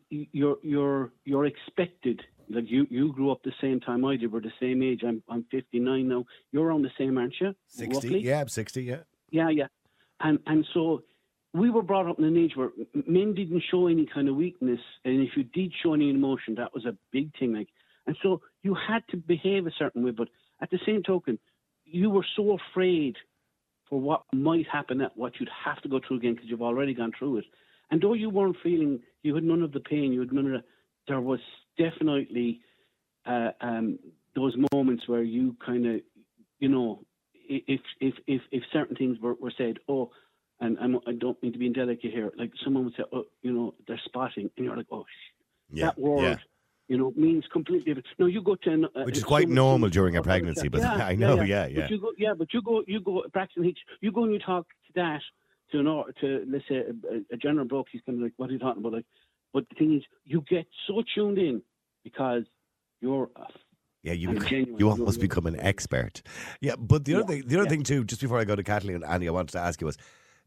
you're 0.10 0.58
you're 0.62 1.12
you're 1.26 1.46
expected. 1.46 2.22
Like 2.52 2.66
you, 2.70 2.88
you 2.90 3.14
grew 3.14 3.30
up 3.32 3.44
the 3.44 3.54
same 3.62 3.80
time 3.80 4.04
I 4.04 4.16
did. 4.16 4.32
We're 4.32 4.42
the 4.42 4.52
same 4.60 4.82
age. 4.82 5.02
I'm 5.08 5.22
I'm 5.30 5.46
59 5.52 6.08
now. 6.08 6.26
You're 6.52 6.66
around 6.66 6.82
the 6.82 6.92
same, 6.98 7.18
aren't 7.18 7.36
you? 7.40 7.54
Sixty, 7.68 7.94
Roughly? 8.08 8.20
yeah, 8.22 8.44
sixty, 8.48 8.84
yeah. 8.84 9.02
Yeah, 9.30 9.50
yeah. 9.50 9.68
And 10.20 10.40
and 10.48 10.66
so 10.74 11.04
we 11.54 11.70
were 11.70 11.82
brought 11.82 12.08
up 12.08 12.20
in 12.20 12.26
an 12.26 12.38
age 12.38 12.52
where 12.56 12.70
men 13.08 13.34
didn't 13.34 13.64
show 13.72 13.88
any 13.88 14.06
kind 14.06 14.30
of 14.30 14.36
weakness, 14.36 14.80
and 15.04 15.22
if 15.22 15.32
you 15.36 15.44
did 15.44 15.74
show 15.82 15.94
any 15.94 16.10
emotion, 16.10 16.56
that 16.56 16.74
was 16.74 16.86
a 16.86 16.96
big 17.12 17.32
thing. 17.40 17.54
Like, 17.54 17.70
and 18.06 18.16
so 18.22 18.42
you 18.62 18.76
had 18.76 19.04
to 19.10 19.18
behave 19.18 19.66
a 19.66 19.72
certain 19.78 20.04
way. 20.04 20.12
But 20.12 20.30
at 20.62 20.70
the 20.70 20.80
same 20.86 21.02
token, 21.04 21.40
you 21.86 22.10
were 22.10 22.26
so 22.36 22.58
afraid 22.58 23.16
for 23.90 24.00
what 24.00 24.24
might 24.32 24.68
happen, 24.68 25.00
that 25.00 25.18
what 25.18 25.34
you'd 25.40 25.50
have 25.66 25.82
to 25.82 25.90
go 25.90 26.00
through 26.08 26.18
again 26.18 26.36
because 26.36 26.50
you've 26.50 26.62
already 26.62 26.94
gone 26.94 27.12
through 27.18 27.38
it. 27.38 27.46
And 27.90 28.00
though 28.00 28.14
you 28.14 28.30
weren't 28.30 28.58
feeling, 28.62 29.00
you 29.24 29.34
had 29.34 29.44
none 29.44 29.64
of 29.64 29.72
the 29.72 29.80
pain, 29.80 30.14
you 30.14 30.20
had 30.20 30.32
none 30.32 30.46
of 30.46 30.52
the, 30.52 30.64
there 31.08 31.20
was 31.20 31.40
definitely 31.78 32.62
uh, 33.26 33.50
um, 33.62 33.98
those 34.36 34.56
moments 34.72 35.08
where 35.08 35.24
you 35.24 35.56
kind 35.66 35.88
of, 35.88 36.02
you 36.60 36.70
know, 36.70 37.04
if 37.34 37.82
if 38.00 38.14
if 38.28 38.42
if 38.52 38.64
certain 38.72 38.96
things 38.96 39.18
were, 39.20 39.34
were 39.34 39.54
said, 39.58 39.78
oh, 39.88 40.12
and 40.62 40.78
I'm, 40.80 40.98
I 41.08 41.13
don't 41.13 41.41
mean 41.41 41.54
to 41.54 41.60
be 41.60 41.65
indelicate 41.67 42.12
here, 42.12 42.32
like 42.38 42.52
someone 42.63 42.86
would 42.86 42.93
say, 42.95 43.04
oh, 43.13 43.26
you 43.41 43.52
know, 43.54 43.74
they're 43.88 44.02
spotting, 44.06 44.50
and 44.58 44.65
you're 44.65 44.76
like, 44.78 44.88
oh, 44.91 45.04
sh- 45.04 45.34
Yeah, 45.72 45.86
that 45.88 46.00
word. 46.00 46.22
yeah. 46.24 46.38
You 46.88 46.98
know, 46.98 47.13
means 47.15 47.43
completely 47.54 47.86
different. 47.93 48.08
No, 48.17 48.26
you 48.26 48.41
go 48.41 48.56
to 48.56 48.69
an, 48.72 48.86
uh, 48.95 49.04
Which 49.04 49.15
is 49.17 49.24
quite 49.24 49.48
normal 49.48 49.89
during 49.89 50.15
a 50.17 50.24
pregnancy, 50.24 50.69
but 50.69 50.82
yeah, 50.82 51.06
I 51.06 51.13
know, 51.15 51.36
yeah, 51.36 51.43
yeah, 51.43 51.67
yeah. 51.67 51.82
But 51.82 51.91
you 51.91 52.00
go, 52.02 52.12
yeah, 52.17 52.34
but 52.34 52.52
you 52.52 52.62
go, 52.63 52.84
you 52.88 53.00
go, 53.00 53.24
Braxton 53.32 53.63
Hicks, 53.63 53.80
you 54.02 54.12
go 54.12 54.24
and 54.24 54.34
you 54.34 54.39
talk 54.39 54.65
to 54.88 54.93
that 54.95 55.22
to 55.72 55.80
an, 55.80 55.88
or- 55.88 56.12
to 56.22 56.45
let's 56.50 56.65
say 56.67 56.78
a, 56.78 57.34
a 57.34 57.38
general 57.38 57.67
bloke. 57.67 57.88
He's 57.91 58.02
kind 58.08 58.17
of 58.17 58.24
like, 58.24 58.34
what 58.38 58.50
are 58.50 58.54
you 58.54 58.60
talking 58.60 58.82
about? 58.82 58.93
Like, 58.93 59.06
but 59.54 59.65
the 59.69 59.76
thing 59.76 59.95
is, 59.98 60.04
you 60.26 60.43
get 60.50 60.65
so 60.88 61.04
tuned 61.13 61.38
in 61.38 61.62
because 62.04 62.43
you're. 63.02 63.30
A, 63.36 63.45
Yeah, 64.02 64.13
you 64.13 64.36
you 64.80 64.89
almost 64.89 65.19
become 65.22 65.45
an 65.45 65.60
expert. 65.60 66.24
Yeah, 66.60 66.76
but 66.76 67.06
the 67.06 67.13
other 67.13 67.22
Yeah, 67.22 67.28
thing, 67.41 67.48
the 67.50 67.56
other 67.58 67.63
yeah. 67.65 67.69
thing 67.69 67.84
too, 67.84 68.04
just 68.04 68.22
before 68.22 68.39
I 68.39 68.45
go 68.45 68.56
to 68.56 68.63
Kathleen 68.63 68.95
and 68.95 69.04
Andy, 69.06 69.28
I 69.28 69.32
wanted 69.32 69.52
to 69.52 69.60
ask 69.60 69.80
you 69.80 69.86
was 69.86 69.98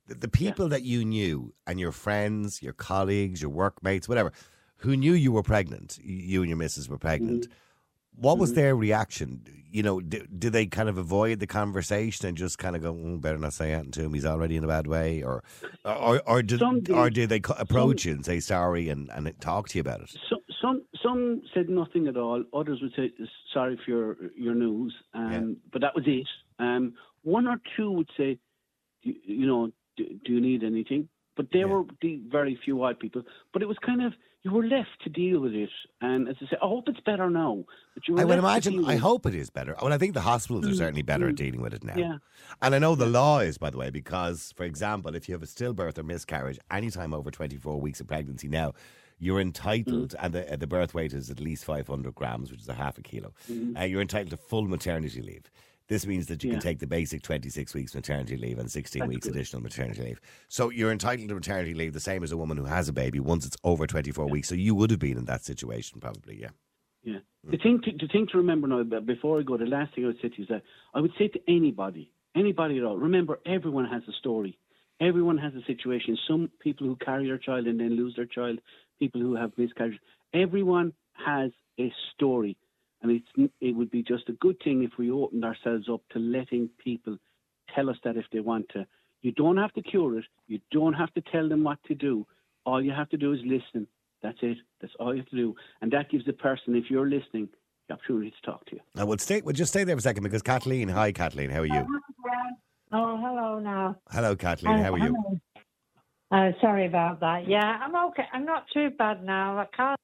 the, 0.07 0.15
the 0.15 0.29
people 0.29 0.69
that 0.69 0.83
you 0.83 1.05
knew 1.05 1.55
and 1.67 1.79
your 1.79 1.93
friends, 1.93 2.62
your 2.62 2.73
colleagues, 2.73 3.41
your 3.41 3.51
workmates, 3.51 4.09
whatever, 4.09 4.33
who 4.79 4.97
knew 4.97 5.12
you 5.12 5.33
were 5.33 5.43
pregnant, 5.43 5.99
you 6.03 6.43
and 6.43 6.49
your 6.49 6.59
missus 6.59 6.88
were 6.88 6.99
pregnant. 6.99 7.45
Mm-hmm. 7.45 8.21
What 8.21 8.38
was 8.38 8.53
their 8.53 8.77
reaction? 8.77 9.43
You 9.71 9.83
know, 9.83 10.01
did, 10.01 10.38
did 10.38 10.53
they 10.53 10.67
kind 10.67 10.91
of 10.91 10.99
avoid 10.99 11.41
the 11.41 11.47
conversation 11.47 12.27
and 12.27 12.37
just 12.37 12.59
kind 12.59 12.77
of 12.77 12.83
go, 12.83 12.93
mm, 12.93 13.19
"Better 13.23 13.38
not 13.38 13.55
say 13.55 13.73
anything 13.73 13.93
to 13.93 14.03
him; 14.03 14.12
he's 14.12 14.27
already 14.27 14.57
in 14.57 14.65
a 14.65 14.67
bad 14.67 14.87
way," 14.87 15.23
or, 15.23 15.43
or, 15.87 16.21
or 16.27 16.43
did, 16.43 16.61
Some 16.61 16.83
or 16.91 17.09
did 17.09 17.31
they 17.31 17.41
approach 17.59 18.05
you 18.05 18.12
and 18.12 18.23
say 18.23 18.38
sorry 18.41 18.91
and, 18.91 19.09
and 19.15 19.33
talk 19.41 19.69
to 19.69 19.79
you 19.79 19.81
about 19.81 20.03
it? 20.03 20.11
So, 20.29 20.37
some 20.61 20.83
some 21.03 21.41
said 21.55 21.71
nothing 21.71 22.07
at 22.07 22.19
all. 22.19 22.45
Others 22.53 22.81
would 22.83 22.93
say 22.95 23.12
sorry 23.53 23.81
for 23.83 23.91
your 23.91 24.17
your 24.37 24.55
news, 24.55 24.95
um, 25.15 25.57
but 25.73 25.81
that 25.81 25.95
was 25.95 26.05
it. 26.07 26.29
Um, 26.59 26.95
one 27.23 27.47
or 27.47 27.57
two 27.77 27.91
would 27.93 28.11
say, 28.17 28.38
you, 29.03 29.15
you 29.25 29.47
know, 29.47 29.73
do, 29.96 30.05
do 30.24 30.33
you 30.33 30.40
need 30.40 30.62
anything? 30.64 31.09
But 31.37 31.46
there 31.52 31.66
Yeah. 31.66 31.74
were 31.74 31.85
the 32.02 32.20
very 32.31 32.59
few 32.64 32.76
white 32.76 32.98
people. 33.00 33.22
But 33.52 33.62
it 33.62 33.66
was 33.68 33.78
kind 33.78 34.02
of 34.02 34.12
you 34.44 34.50
were 34.50 34.64
left 34.66 34.90
to 35.05 35.09
deal 35.09 35.38
with 35.38 35.55
it. 35.55 35.70
And 36.00 36.28
as 36.28 36.35
I 36.42 36.46
say, 36.46 36.57
I 36.61 36.66
hope 36.66 36.88
it's 36.88 36.98
better 37.00 37.31
now. 37.31 37.64
But 37.94 38.09
you 38.09 38.14
were 38.14 38.20
I 38.20 38.24
would 38.24 38.38
imagine. 38.40 38.85
I 38.85 38.96
hope 38.96 39.24
it 39.24 39.35
is 39.37 39.50
better. 39.50 39.76
Well, 39.81 39.92
I 39.92 39.98
think 39.98 40.14
the 40.14 40.20
hospitals 40.20 40.66
are 40.66 40.74
certainly 40.74 41.02
better 41.02 41.28
at 41.28 41.37
dealing 41.37 41.61
with 41.62 41.72
it 41.72 41.85
now. 41.85 41.94
Mm, 41.94 41.98
Yeah. 42.00 42.16
And 42.61 42.74
I 42.74 42.78
know 42.81 42.96
the 42.96 43.07
law 43.07 43.38
is, 43.38 43.57
by 43.57 43.70
the 43.70 43.78
way, 43.78 43.90
because, 43.90 44.52
for 44.57 44.64
example, 44.64 45.14
if 45.14 45.28
you 45.28 45.35
have 45.35 45.44
a 45.44 45.46
stillbirth 45.46 45.96
or 45.96 46.02
miscarriage, 46.02 46.59
anytime 46.72 47.14
over 47.14 47.31
24 47.31 47.81
weeks 47.81 48.00
of 48.00 48.09
pregnancy 48.09 48.48
now, 48.48 48.72
you're 49.20 49.40
entitled, 49.40 50.11
Mm. 50.11 50.24
and 50.24 50.35
the, 50.35 50.52
uh, 50.52 50.57
the 50.57 50.66
birth 50.66 50.92
weight 50.92 51.12
is 51.12 51.31
at 51.31 51.38
least 51.38 51.64
500 51.64 52.12
grams, 52.16 52.50
which 52.50 52.61
is 52.62 52.68
a 52.68 52.74
half 52.74 52.98
a 52.98 53.02
kilo. 53.02 53.33
Uh, 53.78 53.85
you're 53.85 54.00
entitled 54.02 54.31
to 54.31 54.37
full 54.37 54.66
maternity 54.66 55.22
leave. 55.22 55.50
This 55.92 56.07
means 56.07 56.26
that 56.28 56.42
you 56.42 56.48
can 56.48 56.59
Mm-hmm. 56.59 56.68
Take 56.68 56.78
the 56.78 56.87
basic 56.87 57.22
26 57.22 57.74
weeks 57.74 57.94
maternity 57.94 58.37
leave 58.37 58.59
and 58.59 58.70
16 58.70 59.00
That's 59.00 59.09
weeks 59.11 59.26
good. 59.26 59.37
additional 59.37 59.62
maternity 59.62 60.02
leave. 60.02 60.20
So 60.48 60.70
you're 60.70 60.90
entitled 60.90 61.28
to 61.28 61.35
maternity 61.35 61.74
leave 61.74 61.92
the 61.92 62.00
same 62.00 62.22
as 62.22 62.33
a 62.33 62.37
woman 62.37 62.57
who 62.57 62.64
has 62.64 62.88
a 62.88 62.92
baby 62.94 63.20
once 63.20 63.44
it's 63.44 63.57
over 63.62 63.87
24 63.87 64.26
weeks. 64.26 64.48
So 64.48 64.55
you 64.55 64.74
would 64.74 64.90
have 64.90 65.00
been 65.00 65.18
in 65.18 65.26
that 65.26 65.44
situation, 65.44 66.00
probably, 66.00 66.40
yeah. 66.40 66.50
Yeah. 67.02 67.18
The 67.44 67.59
thing 67.59 67.81
to, 67.85 67.90
the 67.92 68.09
thing 68.11 68.26
to 68.33 68.38
remember 68.38 68.68
now, 68.68 68.83
before 69.00 69.38
I 69.38 69.42
go, 69.42 69.59
the 69.59 69.66
last 69.66 69.94
thing 69.94 70.05
I 70.05 70.07
would 70.09 70.16
say 70.22 70.28
to 70.28 70.37
you 70.38 70.44
is 70.44 70.48
that 70.48 70.62
I 70.94 71.00
would 71.00 71.12
say 71.18 71.28
to 71.28 71.40
anybody, 71.46 72.11
anybody 72.35 72.78
at 72.78 72.85
all, 72.85 72.96
remember 72.96 73.40
everyone 73.44 73.87
has 73.87 74.02
a 74.09 74.12
story. 74.12 74.59
Everyone 75.00 75.37
has 75.37 75.52
a 75.55 75.64
situation. 75.66 76.16
Some 76.26 76.50
people 76.61 76.87
who 76.87 76.96
carry 76.96 77.26
their 77.26 77.38
child 77.38 77.66
and 77.66 77.81
then 77.81 77.96
lose 77.96 78.14
their 78.16 78.26
child, 78.26 78.61
people 78.98 79.20
who 79.20 79.35
have 79.35 79.52
miscarriage. 79.59 79.98
Everyone 80.33 80.94
has 81.26 81.50
a 81.78 81.92
story. 82.14 82.57
And 83.03 83.11
it's, 83.11 83.53
it 83.61 83.75
would 83.75 83.91
be 83.91 84.03
just 84.03 84.29
a 84.29 84.33
good 84.33 84.57
thing 84.62 84.85
if 84.85 84.93
we 84.99 85.11
opened 85.11 85.45
ourselves 85.45 85.88
up 85.93 86.03
to 86.12 86.19
letting 86.19 86.71
people 86.83 87.19
tell 87.75 87.91
us 87.91 87.97
that 88.05 88.17
if 88.17 88.25
they 88.33 88.41
want 88.41 88.69
to. 88.71 88.87
You 89.23 89.33
don't 89.33 89.57
have 89.57 89.73
to 89.75 89.83
cure 89.83 90.19
it. 90.19 90.25
You 90.47 90.61
don't 90.71 90.93
have 90.95 91.12
to 91.15 91.21
tell 91.21 91.49
them 91.49 91.65
what 91.65 91.79
to 91.85 91.95
do. 91.95 92.27
All 92.65 92.83
you 92.83 92.93
have 92.93 93.09
to 93.11 93.17
do 93.17 93.33
is 93.33 93.41
listen. 93.45 93.87
That's 94.23 94.38
it. 94.43 94.59
That's 94.81 94.93
all 95.01 95.15
you 95.15 95.23
have 95.23 95.31
to 95.31 95.37
do. 95.37 95.55
And 95.81 95.93
that 95.93 96.11
gives 96.11 96.25
the 96.25 96.33
person, 96.33 96.77
if 96.77 96.85
you're 96.91 97.09
listening, 97.09 97.49
the 97.88 97.95
opportunity 97.95 98.31
to 98.31 98.51
talk 98.51 98.65
to 98.67 98.77
you. 98.77 98.81
I 98.97 99.05
would 99.05 99.21
stay. 99.21 99.41
Would 99.41 99.57
just 99.57 99.73
stay 99.73 99.85
there 99.85 99.97
for 99.97 100.01
a 100.01 100.03
second 100.03 100.23
because 100.23 100.43
Kathleen. 100.43 100.88
Hi, 100.88 101.11
Kathleen. 101.12 101.51
How 101.51 101.61
are 101.61 101.67
you? 101.67 102.01
Oh, 102.93 103.17
hello 103.17 103.59
now. 103.59 103.97
Hello, 104.11 104.37
Kathleen. 104.37 104.79
How 104.79 104.93
are 104.93 104.99
you? 104.99 105.41
Uh, 106.31 106.51
sorry 106.61 106.87
about 106.87 107.21
that. 107.21 107.49
Yeah, 107.49 107.61
I'm 107.61 107.95
okay. 108.11 108.25
I'm 108.33 108.45
not 108.45 108.65
too 108.73 108.91
bad 108.91 109.25
now. 109.25 109.59
I 109.59 109.67
can't. 109.77 109.99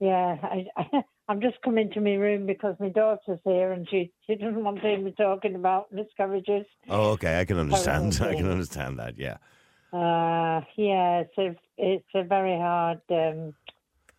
Yeah, 0.00 0.36
I, 0.42 0.66
I, 0.76 1.02
I'm 1.28 1.42
just 1.42 1.60
coming 1.62 1.90
to 1.92 2.00
my 2.00 2.14
room 2.14 2.46
because 2.46 2.74
my 2.80 2.88
daughter's 2.88 3.38
here 3.44 3.72
and 3.72 3.86
she, 3.90 4.12
she 4.26 4.34
doesn't 4.36 4.64
want 4.64 4.76
to 4.80 4.88
hear 4.88 4.98
me 4.98 5.12
talking 5.16 5.54
about 5.56 5.92
miscarriages. 5.92 6.64
Oh, 6.88 7.10
okay. 7.10 7.38
I 7.38 7.44
can 7.44 7.58
understand. 7.58 8.18
I 8.22 8.34
can 8.34 8.50
understand 8.50 8.98
that. 8.98 9.18
Yeah. 9.18 9.36
Uh, 9.92 10.62
yeah, 10.76 11.20
it's 11.20 11.38
a, 11.38 11.54
it's 11.76 12.08
a 12.14 12.24
very 12.24 12.56
hard 12.56 13.00
um, 13.10 13.54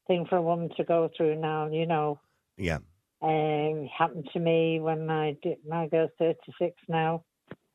thing 0.07 0.27
for 0.29 0.37
a 0.37 0.41
woman 0.41 0.69
to 0.77 0.83
go 0.83 1.09
through 1.17 1.39
now, 1.39 1.67
you 1.67 1.87
know. 1.87 2.19
Yeah. 2.57 2.77
Um, 3.21 3.85
it 3.85 3.89
happened 3.89 4.29
to 4.33 4.39
me 4.39 4.79
when 4.79 5.09
I 5.09 5.35
did, 5.41 5.57
my 5.67 5.87
girl's 5.87 6.11
36 6.19 6.75
now, 6.87 7.23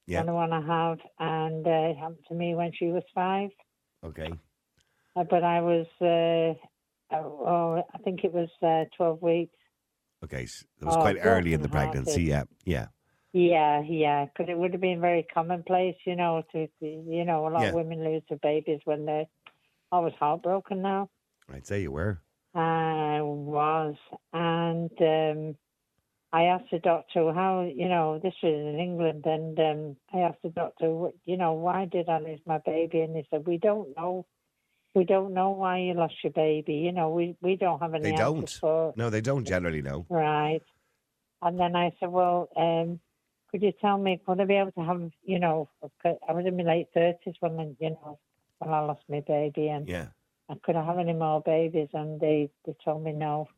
Yeah. 0.07 0.21
and 0.21 0.29
the 0.29 0.33
one 0.33 0.53
I 0.53 0.61
have, 0.61 0.99
and 1.19 1.67
uh, 1.67 1.71
it 1.71 1.97
happened 1.97 2.25
to 2.29 2.35
me 2.35 2.55
when 2.55 2.73
she 2.73 2.87
was 2.87 3.03
five. 3.15 3.51
Okay. 4.05 4.33
Uh, 5.17 5.25
but 5.25 5.43
I 5.43 5.61
was, 5.61 5.87
uh, 6.01 6.59
oh, 7.13 7.17
oh, 7.47 7.83
I 7.95 7.99
think 7.99 8.25
it 8.25 8.33
was 8.33 8.49
uh, 8.63 8.85
12 8.97 9.23
weeks. 9.23 9.57
Okay. 10.23 10.43
It 10.43 10.85
was 10.85 10.97
Oh, 10.97 11.01
quite 11.01 11.19
early 11.21 11.53
in 11.53 11.63
the 11.63 11.69
pregnancy. 11.69 12.23
Yeah. 12.23 12.45
Yeah. 12.65 12.89
Yeah, 13.33 13.83
yeah, 13.83 14.27
because 14.27 14.49
it 14.49 14.57
would 14.57 14.71
have 14.73 14.81
been 14.81 15.01
very 15.01 15.25
commonplace, 15.25 15.97
you 16.07 16.15
know, 16.15 16.45
to, 16.53 16.69
you 16.81 17.25
know, 17.25 17.49
a 17.49 17.51
lot 17.51 17.63
Yeah. 17.63 17.69
of 17.71 17.75
women 17.75 18.05
lose 18.05 18.23
their 18.29 18.39
babies 18.39 18.81
when 18.85 19.07
they're 19.07 19.27
was 20.01 20.13
heartbroken 20.19 20.83
now. 20.83 21.09
I'd 21.53 21.67
say 21.67 21.83
you 21.83 21.93
were. 21.93 22.21
I 22.55 23.21
was, 23.23 23.97
and 24.33 24.91
um, 25.01 25.57
I 26.33 26.45
asked 26.45 26.71
the 26.71 26.79
doctor 26.79 27.33
how, 27.33 27.63
you 27.63 27.89
know, 27.89 28.21
this 28.23 28.35
was 28.43 28.53
in 28.55 28.79
England, 28.79 29.25
and 29.27 29.59
um, 29.59 29.97
I 30.13 30.19
asked 30.19 30.43
the 30.43 30.51
doctor, 30.51 31.11
you 31.25 31.37
know, 31.37 31.53
why 31.55 31.87
did 31.87 32.09
I 32.09 32.21
lose 32.21 32.41
my 32.47 32.59
baby? 32.59 33.01
And 33.01 33.17
he 33.17 33.27
said, 33.31 33.47
we 33.47 33.59
don't 33.59 33.97
know. 33.97 34.27
We 34.95 35.05
don't 35.05 35.35
know 35.35 35.51
why 35.51 35.79
you 35.79 35.95
lost 35.95 36.15
your 36.23 36.33
baby. 36.33 36.75
You 36.75 36.93
know, 36.93 37.11
we, 37.11 37.37
we 37.43 37.57
don't 37.57 37.81
have 37.81 37.95
any 37.95 38.11
They 38.11 38.17
don't. 38.17 38.49
for 38.61 38.93
No, 38.97 39.11
they 39.11 39.21
don't 39.21 39.45
generally 39.45 39.83
know. 39.83 40.07
Right. 40.09 40.63
And 41.43 41.59
then 41.59 41.75
I 41.77 41.93
said, 41.99 42.11
well, 42.11 42.49
um, 42.57 43.01
could 43.51 43.63
you 43.63 43.73
tell 43.81 43.99
me, 43.99 44.21
could 44.25 44.41
I 44.41 44.45
be 44.45 44.55
able 44.55 44.73
to 44.73 44.85
have, 44.85 45.11
you 45.25 45.39
know, 45.39 45.69
I 46.05 46.33
was 46.33 46.47
in 46.47 46.57
my 46.57 46.63
late 46.63 46.89
30s 46.95 47.35
when, 47.41 47.59
I- 47.59 47.77
you 47.85 47.91
know, 47.91 48.19
when 48.59 48.71
I 48.73 48.81
lost 48.81 49.03
my 49.09 49.21
baby 49.21 49.69
and 49.69 49.89
Yeah. 49.89 50.09
I 50.49 50.55
could 50.63 50.77
I 50.77 50.85
have 50.85 50.99
any 50.99 51.13
more 51.13 51.41
babies? 51.43 51.89
And 51.93 52.21
they, 52.21 52.51
they 52.65 52.75
told 52.85 53.03
me 53.03 53.13
no. 53.13 53.49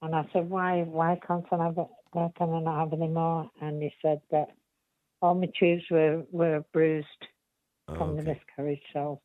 And 0.00 0.14
I 0.14 0.28
said, 0.32 0.48
why, 0.48 0.82
why 0.82 1.18
can't 1.26 1.46
I 1.52 1.64
have, 1.64 1.78
why 2.12 2.30
can 2.36 2.50
I 2.52 2.60
not 2.60 2.78
have 2.80 2.92
any 2.92 3.08
more? 3.08 3.50
And 3.60 3.82
he 3.82 3.92
said 4.02 4.20
that 4.30 4.48
all 5.20 5.34
my 5.34 5.48
tubes 5.58 5.84
were, 5.90 6.24
were 6.30 6.64
bruised 6.72 7.06
Oh, 7.88 7.96
from 7.96 8.16
the 8.16 8.22
miscarriage. 8.22 8.82
So, 8.92 9.20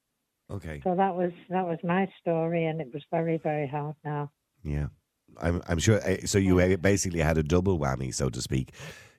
Okay. 0.50 0.82
so 0.84 0.96
that 0.96 1.16
was, 1.16 1.32
that 1.50 1.66
was 1.66 1.80
my 1.84 2.08
story 2.22 2.66
and 2.66 2.80
it 2.80 2.94
was 2.94 3.04
very, 3.12 3.38
very 3.38 3.68
hard 3.68 3.96
now. 4.06 4.32
Yeah. 4.64 4.88
I'm. 5.42 5.62
I'm 5.68 5.80
sure. 5.80 6.00
eh, 6.04 6.26
So 6.26 6.38
you 6.38 6.60
eh, 6.62 6.78
basically 6.78 7.20
had 7.20 7.38
a 7.38 7.44
double 7.44 7.78
whammy, 7.78 8.14
so 8.14 8.30
to 8.30 8.42
speak. 8.42 8.72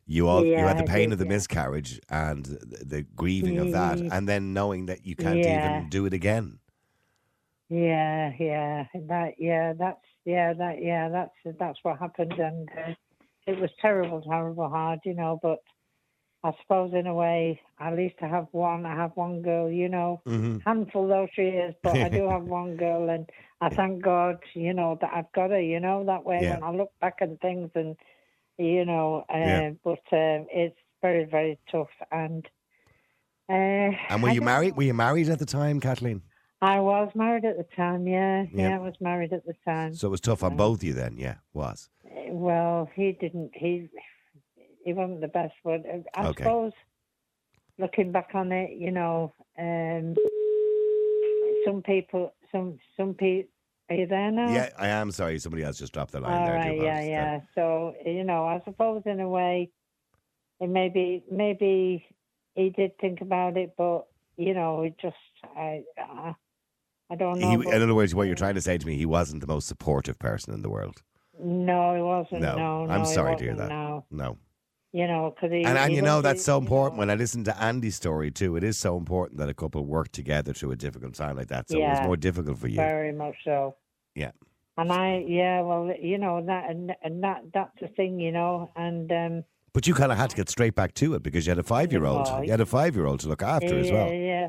You 0.06 0.26
all 0.26 0.42
you 0.44 0.56
had 0.56 0.78
the 0.78 0.84
pain 0.84 1.10
did, 1.10 1.12
of 1.12 1.18
the 1.18 1.26
yeah. 1.26 1.32
miscarriage 1.36 2.00
and 2.08 2.46
the, 2.46 2.84
the 2.84 3.02
grieving 3.02 3.58
of 3.58 3.72
that, 3.72 4.00
and 4.00 4.26
then 4.26 4.54
knowing 4.54 4.86
that 4.86 5.04
you 5.04 5.14
can't 5.14 5.38
Yeah. 5.44 5.76
even 5.76 5.90
do 5.90 6.06
it 6.06 6.14
again. 6.14 6.60
Yeah, 7.68 8.32
yeah, 8.40 8.86
that, 8.94 9.34
yeah, 9.38 9.74
that's, 9.74 10.00
yeah, 10.24 10.54
that, 10.54 10.82
yeah, 10.82 11.10
that's, 11.10 11.58
that's 11.58 11.78
what 11.82 11.98
happened, 11.98 12.32
and 12.32 12.68
uh, 12.70 12.94
it 13.46 13.60
was 13.60 13.70
terrible, 13.82 14.22
terrible, 14.22 14.70
hard, 14.70 15.00
you 15.04 15.12
know. 15.12 15.38
But 15.42 15.58
I 16.44 16.52
suppose 16.62 16.92
in 16.94 17.06
a 17.06 17.14
way, 17.14 17.60
at 17.80 17.96
least 17.96 18.14
I 18.22 18.28
have 18.28 18.46
one. 18.52 18.86
I 18.86 18.94
have 18.94 19.12
one 19.16 19.42
girl, 19.42 19.70
you 19.70 19.88
know, 19.88 20.22
Mm-hmm. 20.26 20.58
handful 20.64 21.08
though 21.08 21.26
she 21.34 21.42
is, 21.42 21.74
but 21.82 21.96
I 21.96 22.08
do 22.08 22.28
have 22.28 22.44
one 22.44 22.76
girl, 22.76 23.08
and 23.10 23.28
I 23.60 23.68
thank 23.70 24.02
God, 24.02 24.38
you 24.54 24.72
know, 24.72 24.96
that 25.00 25.10
I've 25.12 25.32
got 25.32 25.50
her, 25.50 25.60
you 25.60 25.80
know, 25.80 26.04
that 26.06 26.24
way 26.24 26.40
Yeah. 26.42 26.54
when 26.54 26.62
I 26.62 26.70
look 26.70 26.92
back 27.00 27.18
at 27.20 27.40
things, 27.40 27.70
and 27.74 27.96
you 28.56 28.84
know, 28.84 29.24
uh, 29.28 29.36
Yeah. 29.38 29.70
but 29.84 30.00
um, 30.12 30.46
it's 30.52 30.78
very, 31.02 31.24
very 31.24 31.58
tough, 31.70 31.88
and. 32.12 32.46
Uh, 33.50 33.96
And 34.10 34.22
were 34.22 34.28
I 34.28 34.32
you 34.32 34.42
married? 34.42 34.72
know. 34.72 34.76
Were 34.76 34.82
you 34.84 34.94
married 34.94 35.28
at 35.30 35.38
the 35.38 35.46
time, 35.46 35.80
Kathleen? 35.80 36.22
I 36.60 36.80
was 36.80 37.10
married 37.14 37.44
at 37.46 37.56
the 37.56 37.64
time, 37.76 38.06
yeah. 38.06 38.44
Yeah. 38.52 38.68
Yeah, 38.70 38.76
I 38.76 38.78
was 38.80 38.94
married 39.00 39.32
at 39.32 39.46
the 39.46 39.54
time. 39.64 39.94
So 39.94 40.08
it 40.08 40.10
was 40.10 40.20
tough 40.20 40.42
on 40.42 40.56
both 40.56 40.78
of 40.78 40.84
you 40.84 40.92
then. 40.92 41.16
Yeah, 41.16 41.36
was. 41.54 41.88
Well, 42.28 42.90
he 42.94 43.12
didn't. 43.12 43.52
He 43.54 43.88
he 44.88 44.94
wasn't 44.94 45.20
the 45.20 45.28
best 45.28 45.52
one. 45.64 45.84
I 46.14 46.28
Okay. 46.28 46.44
suppose 46.44 46.72
looking 47.78 48.10
back 48.10 48.30
on 48.34 48.50
it, 48.52 48.70
you 48.70 48.90
know, 48.90 49.32
um, 49.58 50.14
some 51.66 51.82
people, 51.82 52.32
some 52.50 52.78
some 52.96 53.12
people. 53.14 53.50
Are 53.90 53.96
you 53.96 54.06
there 54.06 54.30
now? 54.30 54.50
Yeah, 54.52 54.68
I 54.78 54.88
am 54.88 55.10
sorry. 55.10 55.38
Somebody 55.38 55.62
else 55.64 55.78
just 55.78 55.92
dropped 55.94 56.12
the 56.12 56.20
line 56.20 56.32
All 56.40 56.46
there. 56.46 56.56
Right. 56.56 56.80
Yeah, 56.80 57.00
yeah. 57.02 57.40
So 57.54 57.94
you 58.04 58.24
know, 58.24 58.44
I 58.46 58.60
suppose 58.64 59.02
in 59.06 59.20
a 59.20 59.28
way, 59.28 59.70
it 60.60 60.68
maybe 60.68 61.22
maybe 61.30 62.04
he 62.54 62.70
did 62.70 62.98
think 62.98 63.20
about 63.20 63.56
it, 63.58 63.74
but 63.76 64.06
you 64.36 64.54
know, 64.54 64.82
it 64.82 64.94
just 65.00 65.16
I 65.56 65.84
I, 65.98 66.34
I 67.10 67.14
don't 67.16 67.38
know. 67.38 67.50
He, 67.50 67.56
but- 67.58 67.74
in 67.74 67.82
other 67.82 67.94
words, 67.94 68.14
what 68.14 68.26
you're 68.26 68.36
trying 68.36 68.54
to 68.56 68.60
say 68.62 68.76
to 68.78 68.86
me, 68.86 68.96
he 68.96 69.06
wasn't 69.06 69.40
the 69.42 69.46
most 69.46 69.68
supportive 69.68 70.18
person 70.18 70.52
in 70.54 70.62
the 70.62 70.70
world. 70.70 71.02
no, 71.40 71.94
he 71.94 72.02
wasn't. 72.02 72.42
No, 72.42 72.84
No, 72.84 72.92
I'm 72.92 73.04
sorry 73.06 73.36
to 73.36 73.44
hear 73.44 73.54
that. 73.54 73.68
No, 73.68 74.04
No. 74.10 74.38
You 74.92 75.06
know, 75.06 75.34
because 75.34 75.50
he 75.52 75.64
And, 75.64 75.76
and 75.78 75.92
you 75.92 76.02
know, 76.02 76.22
that's 76.22 76.44
so 76.44 76.54
you 76.56 76.60
know, 76.60 76.64
important. 76.64 76.98
When 76.98 77.10
I 77.10 77.14
listen 77.14 77.44
to 77.44 77.62
Andy's 77.62 77.96
story 77.96 78.30
too, 78.30 78.56
it 78.56 78.64
is 78.64 78.78
so 78.78 78.96
important 78.96 79.38
that 79.38 79.48
a 79.48 79.54
couple 79.54 79.84
work 79.84 80.10
together 80.12 80.52
through 80.52 80.72
a 80.72 80.76
difficult 80.76 81.14
time 81.14 81.36
like 81.36 81.48
that. 81.48 81.68
So 81.68 81.78
it 81.78 81.82
was 81.88 82.00
more 82.02 82.16
difficult 82.16 82.58
for 82.58 82.68
you. 82.68 82.76
Very 82.76 83.12
much 83.12 83.36
so. 83.44 83.76
Yeah. 84.14 84.32
And 84.76 84.92
I, 84.92 85.24
yeah, 85.26 85.60
well, 85.62 85.92
you 86.00 86.18
know 86.18 86.40
that, 86.46 86.70
and, 86.70 86.94
and 87.02 87.22
that 87.24 87.42
that's 87.52 87.76
the 87.80 87.88
thing, 87.88 88.20
you 88.20 88.30
know, 88.30 88.70
and 88.76 89.10
um, 89.10 89.44
But 89.72 89.88
you 89.88 89.94
kind 89.94 90.12
of 90.12 90.18
had 90.18 90.30
to 90.30 90.36
get 90.36 90.48
straight 90.48 90.76
back 90.76 90.94
to 90.94 91.14
it 91.14 91.22
because 91.22 91.46
you 91.46 91.50
had 91.50 91.58
a 91.58 91.64
five 91.64 91.90
year 91.92 92.04
old. 92.04 92.26
Well, 92.26 92.44
You 92.44 92.52
had 92.52 92.60
a 92.60 92.66
five 92.66 92.94
year 92.94 93.06
old 93.06 93.20
to 93.20 93.28
look 93.28 93.42
after 93.42 93.74
yeah, 93.74 93.80
as 93.80 93.90
well. 93.90 94.12
yeah, 94.12 94.48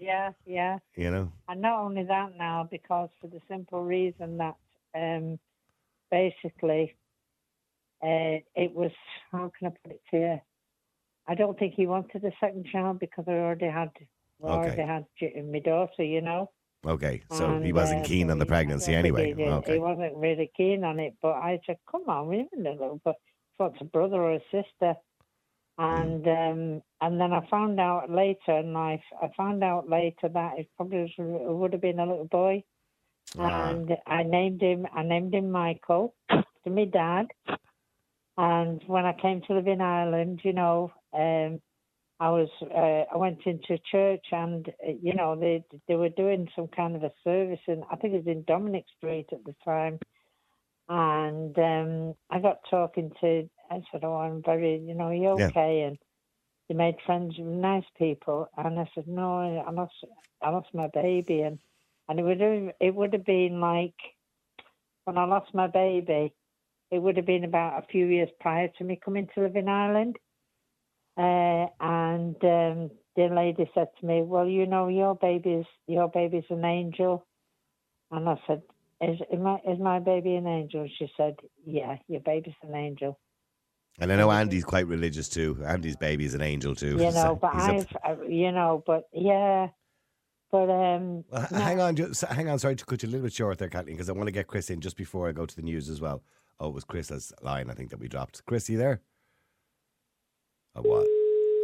yeah, 0.00 0.32
yeah, 0.46 0.78
You 0.96 1.10
know? 1.10 1.32
and 1.48 1.60
not 1.60 1.78
only 1.80 2.02
that 2.04 2.36
now, 2.36 2.68
because 2.68 3.08
for 3.20 3.28
the 3.28 3.40
simple 3.48 3.82
reason 3.84 4.38
that 4.38 4.56
um, 4.96 5.38
basically 6.10 6.96
uh, 8.02 8.40
it 8.54 8.72
was 8.74 8.92
how 9.32 9.50
can 9.58 9.68
I 9.68 9.70
put 9.82 9.92
it 9.92 10.02
to 10.10 10.16
you? 10.16 10.40
I 11.26 11.34
don't 11.34 11.58
think 11.58 11.74
he 11.74 11.86
wanted 11.86 12.24
a 12.24 12.32
second 12.40 12.66
child 12.72 12.98
because 13.00 13.24
I 13.28 13.32
already 13.32 13.66
had, 13.66 13.90
I 14.42 14.46
Okay. 14.48 14.82
already 14.82 14.82
had 14.82 15.44
my 15.44 15.58
daughter, 15.58 16.02
you 16.04 16.22
know. 16.22 16.50
Okay. 16.86 17.22
So 17.30 17.60
he 17.60 17.72
wasn't 17.72 18.04
uh, 18.04 18.08
keen 18.08 18.30
on 18.30 18.38
the 18.38 18.46
pregnancy 18.46 18.94
anyway. 18.94 19.34
He. 19.34 19.42
Okay. 19.42 19.74
he 19.74 19.78
wasn't 19.78 20.16
really 20.16 20.50
keen 20.56 20.84
on 20.84 20.98
it, 21.00 21.14
but 21.20 21.32
I 21.32 21.60
said, 21.66 21.76
"Come 21.90 22.08
on, 22.08 22.28
we 22.28 22.48
even 22.52 22.66
a 22.66 22.70
little, 22.70 23.00
but 23.04 23.16
what's 23.56 23.80
a 23.80 23.84
brother 23.84 24.16
or 24.22 24.34
a 24.34 24.40
sister?" 24.50 24.94
And 25.76 26.26
um, 26.26 26.82
and 27.00 27.20
then 27.20 27.32
I 27.32 27.46
found 27.50 27.78
out 27.78 28.10
later 28.10 28.58
in 28.58 28.72
life. 28.72 29.02
I 29.20 29.28
found 29.36 29.62
out 29.62 29.88
later 29.88 30.28
that 30.28 30.58
it 30.58 30.68
probably 30.76 31.02
was, 31.02 31.12
it 31.18 31.52
would 31.52 31.72
have 31.72 31.82
been 31.82 31.98
a 32.00 32.06
little 32.06 32.26
boy, 32.26 32.64
Ah. 33.38 33.68
and 33.68 33.96
I 34.06 34.22
named 34.22 34.62
him. 34.62 34.86
I 34.92 35.02
named 35.02 35.34
him 35.34 35.50
Michael 35.50 36.14
to 36.30 36.70
my 36.70 36.84
dad. 36.84 37.26
And 38.38 38.82
when 38.86 39.06
I 39.06 39.14
came 39.14 39.42
to 39.42 39.54
live 39.54 39.68
in 39.68 39.82
Ireland, 39.82 40.40
you 40.44 40.54
know, 40.54 40.92
um, 41.14 41.60
I 42.20 42.30
was 42.30 42.48
uh, 42.62 43.14
I 43.14 43.16
went 43.18 43.40
into 43.46 43.78
church 43.90 44.26
and 44.32 44.68
uh, 44.86 44.92
you 45.02 45.14
know 45.14 45.36
they 45.38 45.64
they 45.88 45.96
were 45.96 46.10
doing 46.10 46.48
some 46.56 46.68
kind 46.68 46.96
of 46.96 47.04
a 47.04 47.12
service 47.24 47.60
and 47.68 47.84
I 47.90 47.96
think 47.96 48.14
it 48.14 48.24
was 48.24 48.28
in 48.28 48.44
Dominick 48.44 48.86
Street 48.96 49.26
at 49.32 49.44
the 49.44 49.54
time, 49.64 50.00
and 50.88 51.58
um, 51.58 52.14
I 52.30 52.40
got 52.40 52.58
talking 52.70 53.12
to 53.20 53.48
I 53.70 53.82
said 53.92 54.04
oh 54.04 54.16
I'm 54.16 54.42
very 54.44 54.78
you 54.78 54.94
know 54.94 55.06
are 55.06 55.14
you 55.14 55.28
Yeah. 55.34 55.50
okay? 55.50 55.82
And 55.82 55.98
they 56.68 56.74
made 56.74 56.96
friends 57.06 57.36
with 57.38 57.48
nice 57.48 57.86
people. 57.98 58.48
And 58.56 58.78
I 58.78 58.88
said 58.94 59.08
no 59.08 59.40
I 59.66 59.70
lost 59.70 59.94
I 60.42 60.50
lost 60.50 60.68
my 60.74 60.88
baby. 60.94 61.42
And 61.42 61.58
and 62.08 62.18
it 62.20 62.24
would 62.24 62.40
have 62.40 62.74
it 62.80 62.94
would 62.94 63.12
have 63.14 63.24
been 63.24 63.60
like 63.60 63.96
when 65.04 65.18
I 65.18 65.24
lost 65.24 65.54
my 65.54 65.66
baby 65.68 66.34
it 66.90 66.98
would 66.98 67.16
have 67.16 67.26
been 67.26 67.44
about 67.44 67.82
a 67.82 67.86
few 67.86 68.06
years 68.06 68.28
prior 68.40 68.68
to 68.78 68.84
me 68.84 68.98
coming 69.02 69.28
to 69.34 69.42
live 69.42 69.56
in 69.56 69.68
Ireland 69.68 70.18
uh, 71.18 71.66
and 71.80 72.36
um, 72.44 72.90
the 73.16 73.28
lady 73.34 73.68
said 73.74 73.88
to 73.98 74.06
me, 74.06 74.22
"Well, 74.22 74.46
you 74.46 74.66
know, 74.66 74.86
your 74.86 75.16
baby's 75.16 75.66
your 75.88 76.08
baby's 76.08 76.44
an 76.48 76.64
angel," 76.64 77.26
and 78.12 78.28
I 78.28 78.40
said, 78.46 78.62
"Is, 79.00 79.18
is 79.32 79.40
my 79.40 79.56
is 79.68 79.80
my 79.80 79.98
baby 79.98 80.36
an 80.36 80.46
angel?" 80.46 80.88
She 80.96 81.10
said, 81.16 81.34
"Yeah, 81.66 81.96
your 82.06 82.20
baby's 82.20 82.54
an 82.62 82.76
angel." 82.76 83.18
And 83.98 84.12
I 84.12 84.16
know 84.16 84.30
Andy's 84.30 84.64
quite 84.64 84.86
religious 84.86 85.28
too. 85.28 85.60
Andy's 85.66 85.96
baby 85.96 86.24
is 86.24 86.34
an 86.34 86.40
angel 86.40 86.76
too. 86.76 86.98
You 86.98 86.98
So 87.10 87.22
know, 87.22 87.34
but 87.34 87.52
I've, 87.52 87.96
uh, 88.08 88.22
you 88.22 88.52
know, 88.52 88.84
but 88.86 89.08
yeah, 89.12 89.70
but 90.52 90.70
um, 90.70 91.24
Well, 91.32 91.48
no, 91.50 91.58
hang 91.58 91.80
on, 91.80 91.96
just, 91.96 92.24
hang 92.26 92.48
on. 92.48 92.60
Sorry 92.60 92.76
to 92.76 92.84
cut 92.84 93.02
you 93.02 93.08
a 93.08 93.10
little 93.10 93.24
bit 93.24 93.32
short 93.32 93.58
there, 93.58 93.68
Kathleen, 93.68 93.96
because 93.96 94.08
I 94.08 94.12
want 94.12 94.28
to 94.28 94.32
get 94.32 94.46
Chris 94.46 94.70
in 94.70 94.80
just 94.80 94.96
before 94.96 95.28
I 95.28 95.32
go 95.32 95.46
to 95.46 95.56
the 95.56 95.62
news 95.62 95.88
as 95.88 96.00
well. 96.00 96.22
Oh, 96.60 96.68
it 96.68 96.74
was 96.74 96.84
Chris's 96.84 97.32
line, 97.42 97.70
I 97.70 97.74
think, 97.74 97.90
that 97.90 98.00
we 98.00 98.08
dropped. 98.08 98.44
Chris, 98.46 98.68
you 98.68 98.78
there? 98.78 99.00
Oh, 100.74 100.82
what? 100.82 101.06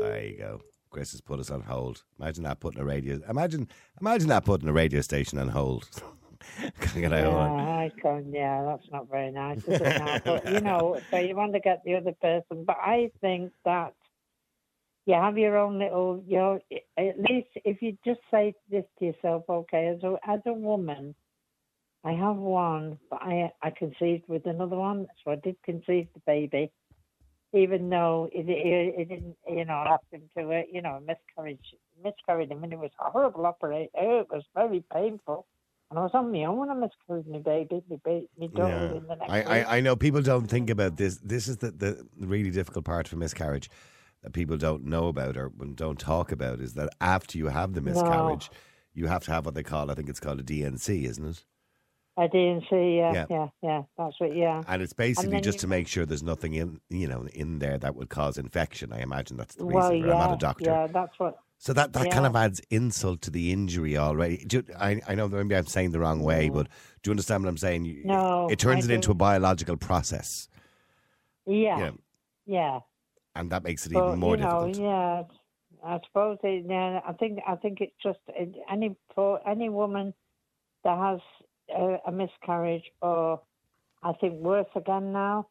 There 0.01 0.25
you 0.25 0.39
go. 0.39 0.61
Chris 0.91 1.13
has 1.13 1.21
put 1.21 1.41
us 1.41 1.51
on 1.51 1.63
hold. 1.63 2.05
Imagine 2.21 2.45
that 2.45 2.61
putting 2.61 2.81
a 2.81 2.85
radio. 2.85 3.21
Imagine, 3.29 3.69
imagine 4.01 4.29
that 4.29 4.45
putting 4.45 4.69
a 4.69 4.73
radio 4.73 5.01
station 5.01 5.39
on 5.39 5.49
hold. 5.49 5.89
Can 6.81 7.13
I 7.13 7.23
Yeah? 7.23 7.65
I 7.85 7.91
can, 8.01 8.33
yeah, 8.33 8.65
that's 8.65 8.91
not 8.93 9.09
very 9.11 9.31
nice, 9.31 9.59
is 9.59 9.81
it? 9.81 9.83
Now? 9.83 10.19
But 10.25 10.51
you 10.51 10.61
know, 10.63 11.01
so 11.11 11.19
you 11.19 11.35
want 11.35 11.55
to 11.55 11.61
get 11.61 11.83
the 11.85 11.97
other 11.97 12.13
person. 12.21 12.65
But 12.65 12.77
I 12.81 13.11
think 13.21 13.53
that 13.65 13.95
you 15.07 15.15
have 15.15 15.37
your 15.39 15.57
own 15.59 15.79
little, 15.79 16.23
you 16.27 16.37
know, 16.37 16.59
at 16.99 17.19
least 17.19 17.49
if 17.65 17.83
you 17.83 17.97
just 18.05 18.21
say 18.31 18.55
this 18.71 18.85
to 18.99 19.07
yourself, 19.07 19.45
okay, 19.49 19.89
as 19.89 20.03
a 20.03 20.17
as 20.27 20.41
a 20.47 20.53
woman, 20.53 21.15
I 22.05 22.13
have 22.13 22.37
one, 22.37 22.99
but 23.11 23.21
I 23.23 23.51
I 23.63 23.71
conceived 23.71 24.25
with 24.29 24.47
another 24.47 24.77
one, 24.77 25.07
so 25.25 25.31
I 25.33 25.37
did 25.37 25.57
conceive 25.65 26.09
the 26.15 26.21
baby, 26.27 26.71
even 27.53 27.89
though 27.89 28.29
it 28.33 28.49
it, 28.49 28.95
it 29.01 29.09
didn't, 29.09 29.37
you 29.49 29.65
know, 29.65 29.85
happen 29.87 30.29
to 30.37 30.51
it, 30.51 30.67
you 30.73 30.83
know, 30.83 31.01
miscarriage 31.07 31.75
miscarried 32.03 32.51
him, 32.51 32.63
and 32.65 32.73
it 32.73 32.79
was 32.79 32.91
a 33.01 33.11
horrible 33.11 33.47
operation. 33.47 33.89
It 33.95 34.27
was 34.31 34.45
very 34.55 34.85
painful. 34.93 35.47
And 35.91 35.99
I 35.99 36.03
was 36.03 36.11
on 36.15 36.33
my 36.33 36.45
own 36.45 36.59
when 36.59 36.71
I 36.71 36.75
miscarried 36.75 37.29
my 37.29 37.39
baby, 37.39 37.83
my, 37.89 37.97
ba- 38.05 38.23
my 38.39 38.47
daughter 38.49 38.91
Yeah. 38.91 38.97
in 38.99 39.07
the 39.07 39.15
next 39.17 39.31
I. 39.31 39.43
I, 39.61 39.77
I 39.77 39.81
know 39.81 39.95
people 39.97 40.23
don't 40.23 40.47
think 40.49 40.69
about 40.71 40.97
this. 40.97 41.19
This 41.23 41.47
is 41.47 41.59
the, 41.59 41.71
the 41.71 42.07
really 42.19 42.51
difficult 42.51 42.85
part 42.85 43.07
for 43.07 43.17
miscarriage 43.17 43.71
that 44.23 44.33
people 44.33 44.57
don't 44.57 44.85
know 44.85 45.09
about 45.09 45.37
or 45.37 45.51
don't 45.75 45.99
talk 45.99 46.33
about 46.33 46.61
is 46.61 46.75
that 46.75 46.89
after 47.01 47.39
you 47.39 47.47
have 47.49 47.75
the 47.75 47.81
miscarriage, 47.83 48.51
you 48.95 49.07
have 49.07 49.25
to 49.25 49.31
have 49.31 49.45
what 49.45 49.55
they 49.55 49.63
call, 49.63 49.91
I 49.91 49.95
think 49.95 50.09
it's 50.09 50.21
called 50.21 50.41
a 50.41 50.43
DNC, 50.43 51.05
isn't 51.05 51.25
it? 51.27 51.45
I 52.17 52.29
didn't 52.29 52.65
see, 52.71 52.97
yeah, 52.99 53.13
Yeah. 53.13 53.27
yeah, 53.29 53.49
yeah, 53.61 53.83
that's 53.99 54.21
what, 54.21 54.37
yeah. 54.37 54.63
And 54.69 54.81
it's 54.83 54.93
basically 54.93 55.33
then 55.33 55.43
just 55.43 55.57
you- 55.57 55.61
to 55.63 55.67
make 55.67 55.89
sure 55.89 56.07
there's 56.07 56.23
nothing 56.23 56.55
in, 56.55 56.81
you 56.89 57.09
know, 57.09 57.27
in 57.35 57.59
there 57.59 57.77
that 57.79 57.97
would 57.97 58.09
cause 58.09 58.39
infection. 58.39 58.93
I 58.93 59.01
imagine 59.01 59.37
that's 59.37 59.57
the 59.57 59.65
reason 59.65 59.81
Well, 59.81 59.93
yeah, 59.95 60.13
I'm 60.13 60.19
not 60.31 60.35
a 60.35 60.37
doctor. 60.39 60.65
yeah, 60.71 60.87
that's 60.87 61.19
what, 61.19 61.39
So 61.59 61.73
that, 61.73 61.93
that 61.95 62.11
kind 62.13 62.27
of 62.27 62.37
adds 62.37 62.61
insult 62.71 63.21
to 63.23 63.31
the 63.33 63.51
injury 63.53 63.97
already. 63.99 64.37
Do 64.45 64.59
you- 64.59 64.75
I, 64.79 65.01
I 65.09 65.15
know 65.17 65.27
maybe 65.29 65.57
I'm 65.57 65.67
saying 65.67 65.91
the 65.91 65.99
wrong 65.99 66.21
way, 66.23 66.49
mm. 66.51 66.55
but 66.55 66.69
do 67.03 67.09
you 67.09 67.13
understand 67.13 67.43
what 67.43 67.49
I'm 67.51 67.57
saying? 67.59 67.85
You- 67.85 68.05
No, 68.05 68.49
It 68.49 68.61
turns 68.61 68.89
I 68.89 68.93
it 68.93 68.95
into 68.95 69.11
a 69.11 69.15
biological 69.15 69.77
process. 69.77 70.49
yeah, 71.47 71.79
Yeah. 71.79 71.91
yeah. 72.47 72.81
And 73.35 73.51
that 73.51 73.65
makes 73.65 73.87
it 73.87 73.93
But, 73.93 74.07
even 74.07 74.21
more 74.21 74.37
you 74.37 74.43
know, 74.45 74.67
difficult. 74.69 74.79
yeah, 74.87 75.23
I 75.85 76.01
suppose 76.07 76.39
it, 76.45 76.65
yeah, 76.69 77.01
I 77.05 77.13
think 77.15 77.41
I 77.47 77.57
think 77.57 77.81
it's 77.81 77.97
just 78.01 78.21
any 78.71 78.95
for 79.17 79.41
any 79.49 79.69
woman 79.69 80.15
that 80.85 80.97
has 80.97 81.21
a, 81.71 81.99
a 82.07 82.13
miscarriage, 82.13 82.85
or 83.01 83.41
I 84.03 84.13
think 84.15 84.35
worse 84.35 84.67
again 84.75 85.13
now, 85.13 85.49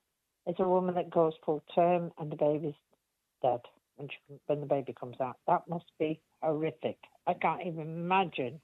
is 0.47 0.55
a 0.59 0.67
woman 0.67 0.95
that 0.95 1.09
goes 1.09 1.33
full 1.45 1.63
term 1.73 2.11
and 2.17 2.31
the 2.31 2.35
baby's 2.35 2.73
dead 3.41 3.61
when 3.95 4.09
she, 4.09 4.35
when 4.47 4.59
the 4.59 4.65
baby 4.65 4.93
comes 4.99 5.15
out. 5.21 5.37
That 5.47 5.67
must 5.69 5.85
be 5.99 6.19
horrific. 6.41 6.97
I 7.27 7.33
can't 7.33 7.61
even 7.65 7.81
imagine 7.81 8.59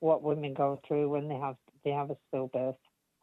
what 0.00 0.22
women 0.22 0.54
go 0.54 0.80
through 0.86 1.10
when 1.10 1.28
they 1.28 1.36
have 1.36 1.56
they 1.84 1.90
have 1.90 2.10
a 2.10 2.16
stillbirth. 2.32 2.76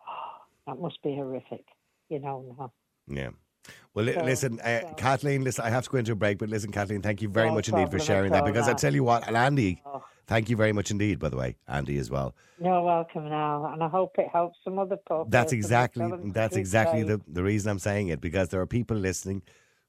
That 0.66 0.80
must 0.80 1.04
be 1.04 1.14
horrific, 1.14 1.66
you 2.08 2.20
know. 2.20 2.56
Now. 2.58 2.72
Yeah. 3.06 3.32
Well, 3.94 4.06
So- 4.14 4.24
listen, 4.24 4.60
uh, 4.60 4.82
so- 4.82 4.94
Kathleen, 4.96 5.44
listen, 5.44 5.64
I 5.66 5.70
have 5.70 5.84
to 5.86 5.90
go 5.90 5.98
into 5.98 6.12
a 6.14 6.16
break, 6.16 6.38
but 6.40 6.50
listen, 6.50 6.72
Kathleen, 6.72 7.02
thank 7.02 7.22
you 7.22 7.30
very 7.30 7.50
No 7.50 7.56
much 7.56 7.70
indeed 7.70 7.90
for 7.92 8.00
sharing 8.00 8.32
that 8.32 8.46
because 8.46 8.68
I 8.68 8.74
tell 8.74 8.94
you 8.94 9.04
what, 9.04 9.28
and 9.28 9.38
Andy, 9.38 9.82
Oh. 9.86 10.04
thank 10.28 10.50
you 10.50 10.56
very 10.56 10.74
much 10.74 10.90
indeed, 10.92 11.20
by 11.20 11.30
the 11.30 11.38
way, 11.38 11.56
Andy 11.68 11.98
as 11.98 12.10
well. 12.10 12.34
You're 12.60 12.82
welcome 12.82 13.30
now, 13.30 13.66
and 13.72 13.84
I 13.84 13.88
hope 13.88 14.18
it 14.18 14.28
helps 14.32 14.58
some 14.64 14.80
other 14.80 14.98
people. 14.98 15.26
That's 15.30 15.54
exactly 15.54 16.02
Tell 16.02 16.10
them 16.18 16.28
to 16.28 16.34
that's 16.34 16.56
exactly 16.56 17.04
the, 17.04 17.22
the 17.28 17.44
reason 17.44 17.70
I'm 17.70 17.80
saying 17.80 18.08
it 18.08 18.20
because 18.22 18.50
there 18.50 18.62
are 18.62 18.66
people 18.68 18.98
listening 18.98 19.42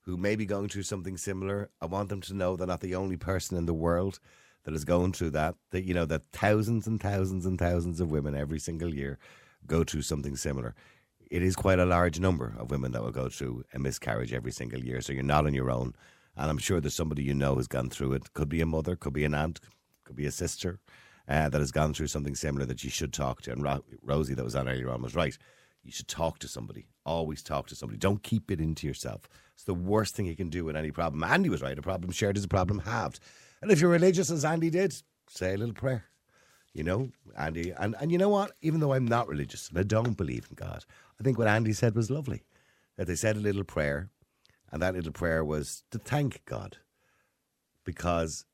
who 0.03 0.17
may 0.19 0.37
be 0.37 0.45
going 0.45 0.69
through 0.69 0.83
something 0.83 1.17
similar. 1.17 1.71
I 1.81 1.87
want 1.87 2.11
them 2.11 2.21
to 2.23 2.35
know 2.35 2.57
they're 2.57 2.67
not 2.67 2.81
the 2.81 2.95
only 2.95 3.17
person 3.17 3.57
in 3.57 3.65
the 3.67 3.73
world 3.75 4.19
that 4.65 4.75
is 4.75 4.85
going 4.85 5.13
through 5.13 5.31
that. 5.31 5.55
That 5.71 5.85
you 5.85 5.95
know 5.95 6.05
that 6.07 6.23
thousands 6.33 6.87
and 6.87 7.01
thousands 7.01 7.47
and 7.47 7.59
thousands 7.59 8.01
of 8.01 8.11
women 8.11 8.35
every 8.35 8.59
single 8.59 8.93
year 8.95 9.19
go 9.67 9.83
through 9.83 10.03
something 10.03 10.37
similar. 10.37 10.75
It 11.31 11.43
is 11.43 11.57
quite 11.57 11.79
a 11.79 11.87
large 11.87 12.21
number 12.21 12.55
of 12.59 12.71
women 12.71 12.93
that 12.93 13.03
will 13.03 13.11
go 13.11 13.29
through 13.29 13.65
a 13.75 13.79
miscarriage 13.79 14.33
every 14.33 14.53
single 14.53 14.81
year. 14.81 15.01
So 15.01 15.13
you're 15.13 15.23
not 15.23 15.47
on 15.47 15.55
your 15.55 15.71
own, 15.71 15.95
and 16.37 16.51
I'm 16.51 16.59
sure 16.59 16.81
there's 16.81 16.95
somebody 16.95 17.23
you 17.23 17.35
know 17.35 17.55
who's 17.55 17.69
gone 17.69 17.91
through 17.91 18.15
it. 18.15 18.33
Could 18.35 18.49
be 18.49 18.61
a 18.61 18.67
mother, 18.67 18.97
could 18.97 19.13
be 19.13 19.25
an 19.25 19.35
aunt, 19.35 19.61
could 20.05 20.17
be 20.17 20.27
a 20.27 20.31
sister 20.33 20.81
uh, 21.29 21.49
that 21.49 21.61
has 21.61 21.73
gone 21.73 21.95
through 21.95 22.09
something 22.09 22.35
similar 22.35 22.67
that 22.67 22.85
you 22.85 22.91
should 22.91 23.13
talk 23.13 23.43
to. 23.43 23.53
And 23.53 23.63
Ro- 23.63 23.85
Rosie, 24.03 24.35
that 24.35 24.45
was 24.45 24.57
on 24.57 24.69
earlier 24.69 24.91
on, 24.91 25.03
was 25.03 25.15
right. 25.15 25.37
You 25.83 25.93
should 25.93 26.09
talk 26.09 26.39
to 26.41 26.49
somebody. 26.49 26.87
Always 27.05 27.43
talk 27.43 27.67
to 27.69 27.77
somebody. 27.77 27.99
Don't 27.99 28.23
keep 28.23 28.51
it 28.51 28.61
into 28.61 28.87
yourself. 28.87 29.29
It's 29.55 29.65
the 29.65 29.75
worst 29.75 30.17
thing 30.17 30.27
you 30.27 30.37
can 30.37 30.49
do 30.49 30.65
with 30.65 30.77
any 30.77 30.91
problem. 30.91 31.23
Andy 31.23 31.51
was 31.51 31.63
right. 31.63 31.79
A 31.79 31.83
problem 31.83 32.11
shared 32.11 32.37
is 32.39 32.45
a 32.45 32.49
problem 32.49 32.81
halved. 32.81 33.21
And 33.61 33.71
if 33.71 33.81
you're 33.81 33.91
religious, 33.91 34.31
as 34.31 34.45
Andy 34.45 34.71
did, 34.71 34.95
say 35.29 35.55
a 35.55 35.59
little 35.59 35.75
prayer. 35.75 36.05
You 36.73 36.83
know, 36.83 37.11
Andy, 37.39 37.71
and, 37.71 37.95
and 38.01 38.11
you 38.11 38.19
know 38.19 38.29
what? 38.29 38.53
Even 38.61 38.81
though 38.81 38.95
I'm 38.95 39.07
not 39.07 39.29
religious 39.29 39.69
and 39.69 39.79
I 39.79 39.85
don't 39.85 40.17
believe 40.17 40.47
in 40.51 40.57
God, 40.57 40.85
I 41.21 41.25
think 41.25 41.39
what 41.39 41.49
Andy 41.49 41.73
said 41.73 41.95
was 41.95 42.11
lovely. 42.11 42.43
That 42.97 43.07
they 43.07 43.17
said 43.17 43.37
a 43.37 43.41
little 43.41 43.65
prayer, 43.65 44.11
and 44.71 44.81
that 44.83 44.95
little 44.95 45.13
prayer 45.13 45.45
was 45.45 45.83
to 45.91 45.99
thank 45.99 46.45
God 46.45 46.79
because 47.85 48.45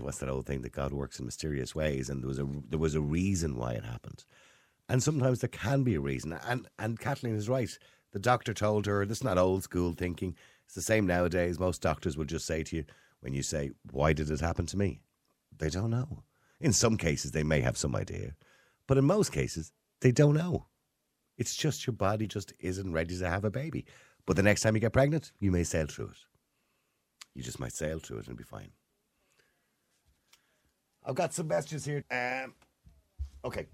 what's 0.00 0.18
that 0.18 0.28
old 0.28 0.46
thing 0.46 0.62
that 0.62 0.72
God 0.72 0.92
works 0.92 1.18
in 1.18 1.26
mysterious 1.26 1.74
ways, 1.74 2.08
and 2.08 2.22
there 2.22 2.28
was 2.28 2.38
a 2.38 2.48
there 2.68 2.78
was 2.78 2.94
a 2.94 3.00
reason 3.00 3.56
why 3.56 3.72
it 3.72 3.84
happened, 3.84 4.24
and 4.88 5.02
sometimes 5.02 5.40
there 5.40 5.48
can 5.48 5.82
be 5.82 5.94
a 5.94 6.00
reason. 6.00 6.32
And 6.46 6.68
and 6.78 6.98
Kathleen 6.98 7.34
is 7.36 7.48
right. 7.48 7.76
The 8.12 8.18
doctor 8.18 8.54
told 8.54 8.86
her 8.86 9.04
this 9.04 9.18
is 9.18 9.24
not 9.24 9.38
old 9.38 9.62
school 9.62 9.92
thinking. 9.92 10.34
It's 10.64 10.74
the 10.74 10.82
same 10.82 11.06
nowadays. 11.06 11.58
Most 11.58 11.82
doctors 11.82 12.16
will 12.16 12.24
just 12.24 12.46
say 12.46 12.62
to 12.64 12.76
you 12.76 12.84
when 13.20 13.34
you 13.34 13.42
say, 13.42 13.70
"Why 13.90 14.12
did 14.12 14.30
it 14.30 14.40
happen 14.40 14.66
to 14.66 14.76
me?" 14.76 15.00
They 15.56 15.70
don't 15.70 15.90
know. 15.90 16.22
In 16.60 16.72
some 16.72 16.96
cases, 16.96 17.32
they 17.32 17.44
may 17.44 17.60
have 17.60 17.76
some 17.76 17.94
idea, 17.94 18.34
but 18.86 18.98
in 18.98 19.04
most 19.04 19.32
cases, 19.32 19.72
they 20.00 20.12
don't 20.12 20.34
know. 20.34 20.66
It's 21.38 21.56
just 21.56 21.86
your 21.86 21.94
body 21.94 22.26
just 22.26 22.52
isn't 22.60 22.92
ready 22.92 23.16
to 23.16 23.28
have 23.28 23.44
a 23.44 23.50
baby. 23.50 23.86
But 24.26 24.36
the 24.36 24.42
next 24.42 24.60
time 24.60 24.74
you 24.74 24.80
get 24.80 24.92
pregnant, 24.92 25.32
you 25.40 25.50
may 25.50 25.64
sail 25.64 25.86
through 25.86 26.08
it. 26.08 26.18
You 27.34 27.42
just 27.42 27.60
might 27.60 27.72
sail 27.72 28.00
through 28.00 28.18
it 28.18 28.28
and 28.28 28.36
be 28.36 28.44
fine. 28.44 28.72
I've 31.06 31.14
got 31.14 31.32
some 31.32 31.48
messages 31.48 31.84
here. 31.84 32.04
Um, 32.10 32.54
okay. 33.44 33.66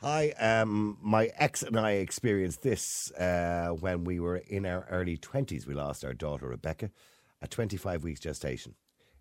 Hi, 0.00 0.30
um, 0.30 0.96
my 1.02 1.30
ex 1.36 1.62
and 1.62 1.78
I 1.78 1.92
experienced 1.92 2.62
this 2.62 3.12
uh, 3.12 3.68
when 3.78 4.04
we 4.04 4.18
were 4.18 4.38
in 4.38 4.64
our 4.64 4.86
early 4.90 5.18
20s. 5.18 5.66
We 5.66 5.74
lost 5.74 6.04
our 6.06 6.14
daughter, 6.14 6.48
Rebecca, 6.48 6.90
at 7.42 7.50
25 7.50 8.02
weeks 8.02 8.20
gestation. 8.20 8.74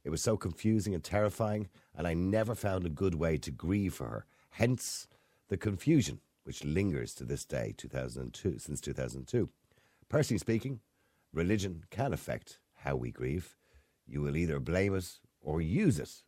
It 0.05 0.09
was 0.09 0.21
so 0.21 0.37
confusing 0.37 0.95
and 0.95 1.03
terrifying, 1.03 1.67
and 1.93 2.07
I 2.07 2.13
never 2.13 2.55
found 2.55 2.85
a 2.85 2.89
good 2.89 3.15
way 3.15 3.37
to 3.39 3.51
grieve 3.51 3.93
for 3.93 4.07
her. 4.07 4.25
Hence 4.51 5.09
the 5.49 5.57
confusion, 5.57 6.21
which 6.43 6.63
lingers 6.63 7.13
to 7.15 7.25
this 7.25 7.45
day, 7.45 7.73
2002, 7.77 8.59
since 8.59 8.81
2002. 8.81 9.49
Personally 10.07 10.39
speaking, 10.39 10.79
religion 11.33 11.83
can 11.91 12.13
affect 12.13 12.59
how 12.75 12.95
we 12.95 13.11
grieve. 13.11 13.55
You 14.07 14.21
will 14.21 14.35
either 14.35 14.59
blame 14.59 14.95
it 14.95 15.19
or 15.41 15.61
use 15.61 15.99
it 15.99 16.23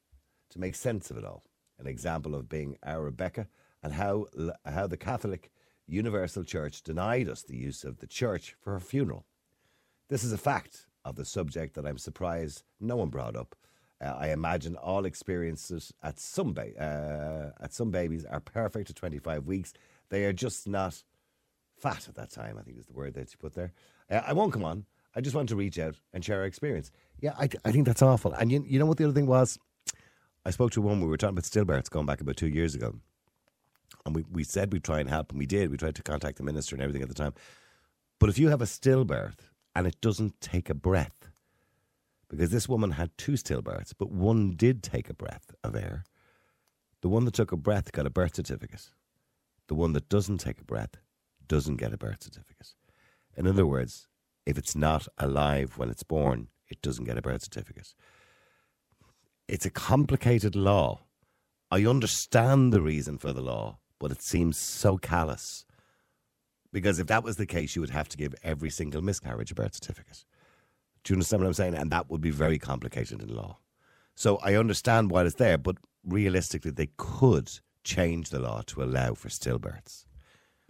to 0.52 0.60
make 0.60 0.76
sense 0.76 1.10
of 1.10 1.18
it 1.18 1.26
all. 1.26 1.44
An 1.80 1.88
example 1.88 2.36
of 2.36 2.50
being 2.50 2.78
our 2.84 3.02
Rebecca 3.02 3.48
and 3.82 3.94
how, 3.94 4.28
how 4.66 4.86
the 4.86 4.98
Catholic 4.98 5.52
Universal 5.88 6.44
Church 6.44 6.84
denied 6.84 7.28
us 7.28 7.42
the 7.42 7.58
use 7.58 7.84
of 7.84 7.98
the 7.98 8.08
church 8.08 8.56
for 8.62 8.74
her 8.74 8.80
funeral. 8.80 9.26
This 10.10 10.24
is 10.24 10.32
a 10.32 10.38
fact 10.38 10.88
of 11.04 11.16
the 11.16 11.26
subject 11.26 11.74
that 11.76 11.86
I'm 11.86 11.98
surprised 11.98 12.64
no 12.80 12.98
one 12.98 13.10
brought 13.10 13.36
up. 13.36 13.56
Uh, 14.04 14.16
I 14.18 14.32
imagine 14.32 14.76
all 14.76 15.06
experiences 15.06 15.94
at 16.02 16.20
some 16.20 16.54
ba- 16.54 16.78
uh, 16.80 17.64
at 17.64 17.74
some 17.74 17.92
babies 17.92 18.26
are 18.26 18.40
perfect 18.40 18.90
at 18.90 18.96
25 18.96 19.46
weeks. 19.46 19.74
They 20.12 20.26
are 20.26 20.34
just 20.34 20.68
not 20.68 21.04
fat 21.80 22.08
at 22.08 22.16
that 22.16 22.30
time. 22.30 22.58
I 22.60 22.62
think 22.62 22.78
is 22.78 22.86
the 22.86 22.94
word 22.94 23.16
that 23.16 23.32
you 23.32 23.38
put 23.40 23.56
there. 23.56 23.72
Uh, 24.10 24.22
I 24.28 24.34
won't 24.34 24.54
come 24.54 24.64
on. 24.64 24.86
I 25.16 25.22
just 25.22 25.36
want 25.36 25.50
to 25.50 25.56
reach 25.56 25.80
out 25.80 25.96
and 26.14 26.24
share 26.24 26.40
our 26.40 26.46
experience. 26.46 26.92
Yeah, 27.20 27.34
I, 27.40 27.50
I 27.66 27.72
think 27.72 27.86
that's 27.86 28.02
awful. 28.02 28.34
And 28.34 28.52
you, 28.52 28.64
you 28.68 28.78
know 28.78 28.86
what 28.86 28.98
the 28.98 29.06
other 29.06 29.14
thing 29.14 29.26
was? 29.26 29.58
I 30.46 30.52
spoke 30.52 30.72
to 30.72 30.82
a 30.82 30.84
woman. 30.84 31.02
We 31.02 31.08
were 31.08 31.18
talking 31.18 31.38
about 31.38 31.46
stillbirths 31.46 31.90
going 31.90 32.06
back 32.06 32.22
about 32.22 32.36
two 32.38 32.48
years 32.48 32.76
ago, 32.76 32.96
and 34.06 34.16
we, 34.16 34.26
we 34.30 34.44
said 34.44 34.74
we'd 34.74 34.84
try 34.84 35.00
and 35.00 35.10
help, 35.10 35.32
and 35.32 35.40
we 35.40 35.46
did. 35.46 35.72
We 35.72 35.78
tried 35.78 35.96
to 35.96 36.04
contact 36.04 36.38
the 36.38 36.44
minister 36.44 36.76
and 36.76 36.84
everything 36.84 37.02
at 37.02 37.10
the 37.10 37.16
time. 37.16 37.34
But 38.20 38.30
if 38.30 38.38
you 38.38 38.50
have 38.50 38.62
a 38.62 38.66
stillbirth 38.66 39.40
and 39.76 39.88
it 39.88 40.00
doesn't 40.02 40.42
take 40.42 40.70
a 40.70 40.74
breath, 40.74 41.30
because 42.30 42.50
this 42.50 42.68
woman 42.68 42.92
had 42.92 43.18
two 43.18 43.34
stillbirths, 43.34 43.94
but 43.98 44.12
one 44.12 44.52
did 44.52 44.84
take 44.84 45.10
a 45.10 45.14
breath 45.14 45.54
of 45.64 45.76
air. 45.76 46.04
The 47.02 47.10
one 47.10 47.26
that 47.26 47.34
took 47.34 47.52
a 47.52 47.58
breath 47.58 47.92
got 47.92 48.06
a 48.06 48.10
birth 48.10 48.36
certificate. 48.36 48.90
The 49.72 49.76
one 49.76 49.94
that 49.94 50.10
doesn't 50.10 50.40
take 50.40 50.60
a 50.60 50.66
breath 50.66 50.98
doesn't 51.48 51.78
get 51.78 51.94
a 51.94 51.98
birth 51.98 52.24
certificate. 52.24 52.74
In 53.38 53.48
other 53.48 53.66
words, 53.66 54.10
if 54.46 54.58
it's 54.58 54.76
not 54.76 55.08
alive 55.18 55.78
when 55.78 55.90
it's 55.90 56.04
born, 56.04 56.50
it 56.68 56.82
doesn't 56.82 57.06
get 57.06 57.18
a 57.18 57.22
birth 57.22 57.44
certificate. 57.44 57.94
It's 59.48 59.66
a 59.66 59.70
complicated 59.70 60.58
law. 60.58 61.06
I 61.72 61.86
understand 61.86 62.74
the 62.74 62.82
reason 62.82 63.18
for 63.18 63.32
the 63.32 63.40
law, 63.40 63.80
but 63.98 64.12
it 64.12 64.22
seems 64.22 64.58
so 64.58 64.98
callous. 64.98 65.64
Because 66.74 67.00
if 67.00 67.08
that 67.08 67.24
was 67.24 67.38
the 67.38 67.46
case, 67.46 67.74
you 67.74 67.82
would 67.82 67.92
have 67.92 68.10
to 68.10 68.18
give 68.18 68.36
every 68.44 68.70
single 68.70 69.02
miscarriage 69.02 69.52
a 69.52 69.56
birth 69.56 69.76
certificate. 69.76 70.26
Do 71.06 71.14
you 71.14 71.16
understand 71.16 71.44
what 71.44 71.48
I'm 71.48 71.54
saying? 71.54 71.76
And 71.76 71.92
that 71.92 72.10
would 72.10 72.20
be 72.20 72.30
very 72.30 72.60
complicated 72.60 73.22
in 73.22 73.34
law. 73.34 73.60
So 74.16 74.36
I 74.44 74.56
understand 74.56 75.12
why 75.12 75.24
it's 75.24 75.36
there, 75.36 75.58
but 75.58 75.78
realistically, 76.04 76.72
they 76.72 76.90
could 76.98 77.50
change 77.84 78.30
the 78.30 78.40
law 78.40 78.62
to 78.68 78.84
allow 78.84 79.14
for 79.14 79.30
stillbirths, 79.30 80.06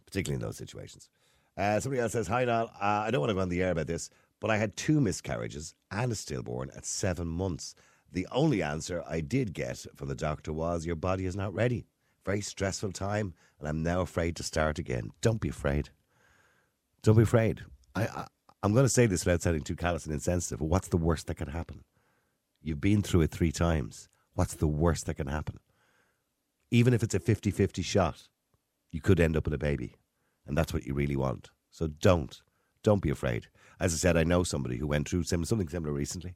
particularly 0.06 0.36
in 0.36 0.46
those 0.48 0.58
situations. 0.58 1.10
Uh, 1.58 1.80
somebody 1.80 2.02
else 2.02 2.14
says, 2.14 2.28
Hi, 2.28 2.46
Niall. 2.46 2.72
Uh, 2.82 3.04
I 3.06 3.12
don't 3.12 3.22
want 3.22 3.30
to 3.30 3.36
go 3.36 3.42
on 3.42 3.50
the 3.50 3.62
air 3.62 3.72
about 3.72 3.88
this, 3.88 4.10
but 4.40 4.50
I 4.50 4.58
had 4.58 4.76
two 4.76 5.02
miscarriages 5.02 5.76
and 5.92 6.12
a 6.12 6.16
stillborn 6.16 6.72
at 6.76 6.86
seven 6.86 7.28
months. 7.28 7.76
The 8.12 8.28
only 8.32 8.62
answer 8.62 9.04
I 9.08 9.22
did 9.22 9.54
get 9.54 9.86
from 9.96 10.08
the 10.08 10.16
doctor 10.16 10.54
was, 10.54 10.86
Your 10.86 10.96
body 10.96 11.26
is 11.26 11.36
not 11.36 11.54
ready. 11.54 11.86
Very 12.26 12.42
stressful 12.42 12.92
time, 12.92 13.34
and 13.60 13.68
I'm 13.68 13.84
now 13.84 14.02
afraid 14.02 14.36
to 14.38 14.44
start 14.44 14.80
again. 14.80 15.12
Don't 15.22 15.42
be 15.42 15.50
afraid. 15.50 15.90
Don't 17.04 17.18
be 17.18 17.24
afraid. 17.24 17.62
I, 17.96 18.04
I, 18.04 18.28
I'm 18.64 18.74
going 18.74 18.86
to 18.86 18.90
say 18.90 19.08
this 19.08 19.26
without 19.26 19.42
sounding 19.42 19.64
too 19.64 19.76
callous 19.76 20.06
and 20.06 20.14
insensitive, 20.14 20.60
but 20.60 20.66
what's 20.66 20.90
the 20.90 20.98
worst 20.98 21.28
that 21.28 21.38
can 21.38 21.48
happen? 21.48 21.84
You've 22.62 22.82
been 22.82 23.02
through 23.02 23.22
it 23.22 23.32
three 23.32 23.52
times. 23.52 24.08
What's 24.36 24.54
the 24.54 24.68
worst 24.68 25.08
that 25.08 25.16
can 25.16 25.28
happen? 25.28 25.60
Even 26.72 26.94
if 26.94 27.04
it's 27.04 27.16
a 27.16 27.20
50 27.20 27.52
50 27.52 27.82
shot, 27.82 28.28
you 28.92 29.02
could 29.02 29.20
end 29.20 29.38
up 29.38 29.46
with 29.46 29.54
a 29.54 29.58
baby. 29.58 29.96
And 30.48 30.58
that's 30.58 30.74
what 30.74 30.86
you 30.86 30.94
really 30.94 31.16
want. 31.16 31.52
So 31.70 31.88
don't. 31.88 32.42
Don't 32.84 33.02
be 33.02 33.10
afraid. 33.10 33.48
As 33.80 33.94
I 33.94 33.98
said, 33.98 34.18
I 34.18 34.24
know 34.24 34.44
somebody 34.44 34.78
who 34.78 34.88
went 34.88 35.08
through 35.08 35.24
something 35.24 35.68
similar 35.68 35.94
recently, 35.94 36.36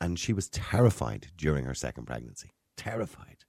and 0.00 0.18
she 0.18 0.32
was 0.32 0.48
terrified 0.48 1.28
during 1.36 1.64
her 1.64 1.74
second 1.74 2.06
pregnancy. 2.06 2.52
Terrified. 2.76 3.44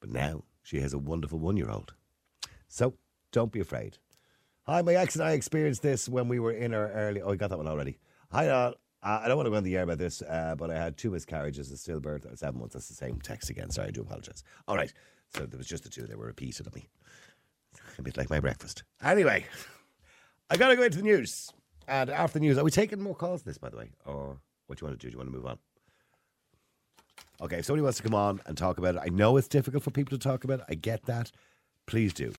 But 0.00 0.10
now 0.10 0.44
she 0.62 0.80
has 0.80 0.92
a 0.92 0.98
wonderful 0.98 1.38
one 1.38 1.56
year 1.56 1.70
old. 1.70 1.94
So 2.68 2.94
don't 3.32 3.52
be 3.52 3.60
afraid. 3.60 3.98
Hi, 4.66 4.82
my 4.82 4.94
ex 4.94 5.14
and 5.14 5.24
I 5.24 5.32
experienced 5.32 5.82
this 5.82 6.08
when 6.08 6.28
we 6.28 6.38
were 6.38 6.52
in 6.52 6.72
our 6.72 6.90
early. 6.90 7.20
Oh, 7.20 7.32
I 7.32 7.36
got 7.36 7.50
that 7.50 7.58
one 7.58 7.68
already. 7.68 7.98
Hi, 8.32 8.48
all. 8.48 8.74
Uh, 9.04 9.20
I 9.22 9.28
don't 9.28 9.36
want 9.36 9.46
to 9.46 9.50
go 9.50 9.56
on 9.56 9.64
the 9.64 9.76
air 9.76 9.82
about 9.82 9.98
this, 9.98 10.22
uh, 10.22 10.54
but 10.56 10.70
I 10.70 10.76
had 10.76 10.96
two 10.96 11.10
miscarriages, 11.10 11.70
a 11.70 11.74
stillbirth, 11.74 12.24
at 12.30 12.38
seven 12.38 12.58
months. 12.58 12.72
That's 12.72 12.88
the 12.88 12.94
same 12.94 13.20
text 13.20 13.50
again. 13.50 13.70
Sorry, 13.70 13.88
I 13.88 13.90
do 13.90 14.00
apologise. 14.00 14.42
All 14.66 14.76
right. 14.76 14.92
So 15.36 15.44
there 15.44 15.58
was 15.58 15.66
just 15.66 15.82
the 15.82 15.90
two. 15.90 16.06
They 16.06 16.14
were 16.14 16.26
repeated 16.26 16.66
on 16.66 16.72
me. 16.74 16.88
A 17.98 18.02
bit 18.02 18.16
like 18.16 18.30
my 18.30 18.40
breakfast. 18.40 18.82
Anyway, 19.02 19.44
I 20.48 20.56
got 20.56 20.68
to 20.68 20.76
go 20.76 20.84
into 20.84 20.98
the 20.98 21.04
news. 21.04 21.52
And 21.86 22.08
after 22.08 22.38
the 22.38 22.46
news, 22.46 22.56
are 22.56 22.64
we 22.64 22.70
taking 22.70 23.02
more 23.02 23.14
calls 23.14 23.42
this, 23.42 23.58
by 23.58 23.68
the 23.68 23.76
way? 23.76 23.90
Or 24.06 24.38
what 24.66 24.78
do 24.78 24.84
you 24.84 24.88
want 24.88 24.98
to 24.98 25.06
do? 25.06 25.10
Do 25.10 25.12
you 25.12 25.18
want 25.18 25.30
to 25.30 25.36
move 25.36 25.46
on? 25.46 25.58
Okay, 27.42 27.58
if 27.58 27.66
somebody 27.66 27.82
wants 27.82 27.98
to 27.98 28.04
come 28.04 28.14
on 28.14 28.40
and 28.46 28.56
talk 28.56 28.78
about 28.78 28.94
it, 28.94 29.02
I 29.04 29.08
know 29.08 29.36
it's 29.36 29.48
difficult 29.48 29.82
for 29.82 29.90
people 29.90 30.16
to 30.16 30.22
talk 30.22 30.44
about 30.44 30.60
it. 30.60 30.66
I 30.70 30.76
get 30.76 31.04
that. 31.06 31.30
Please 31.86 32.14
do. 32.14 32.32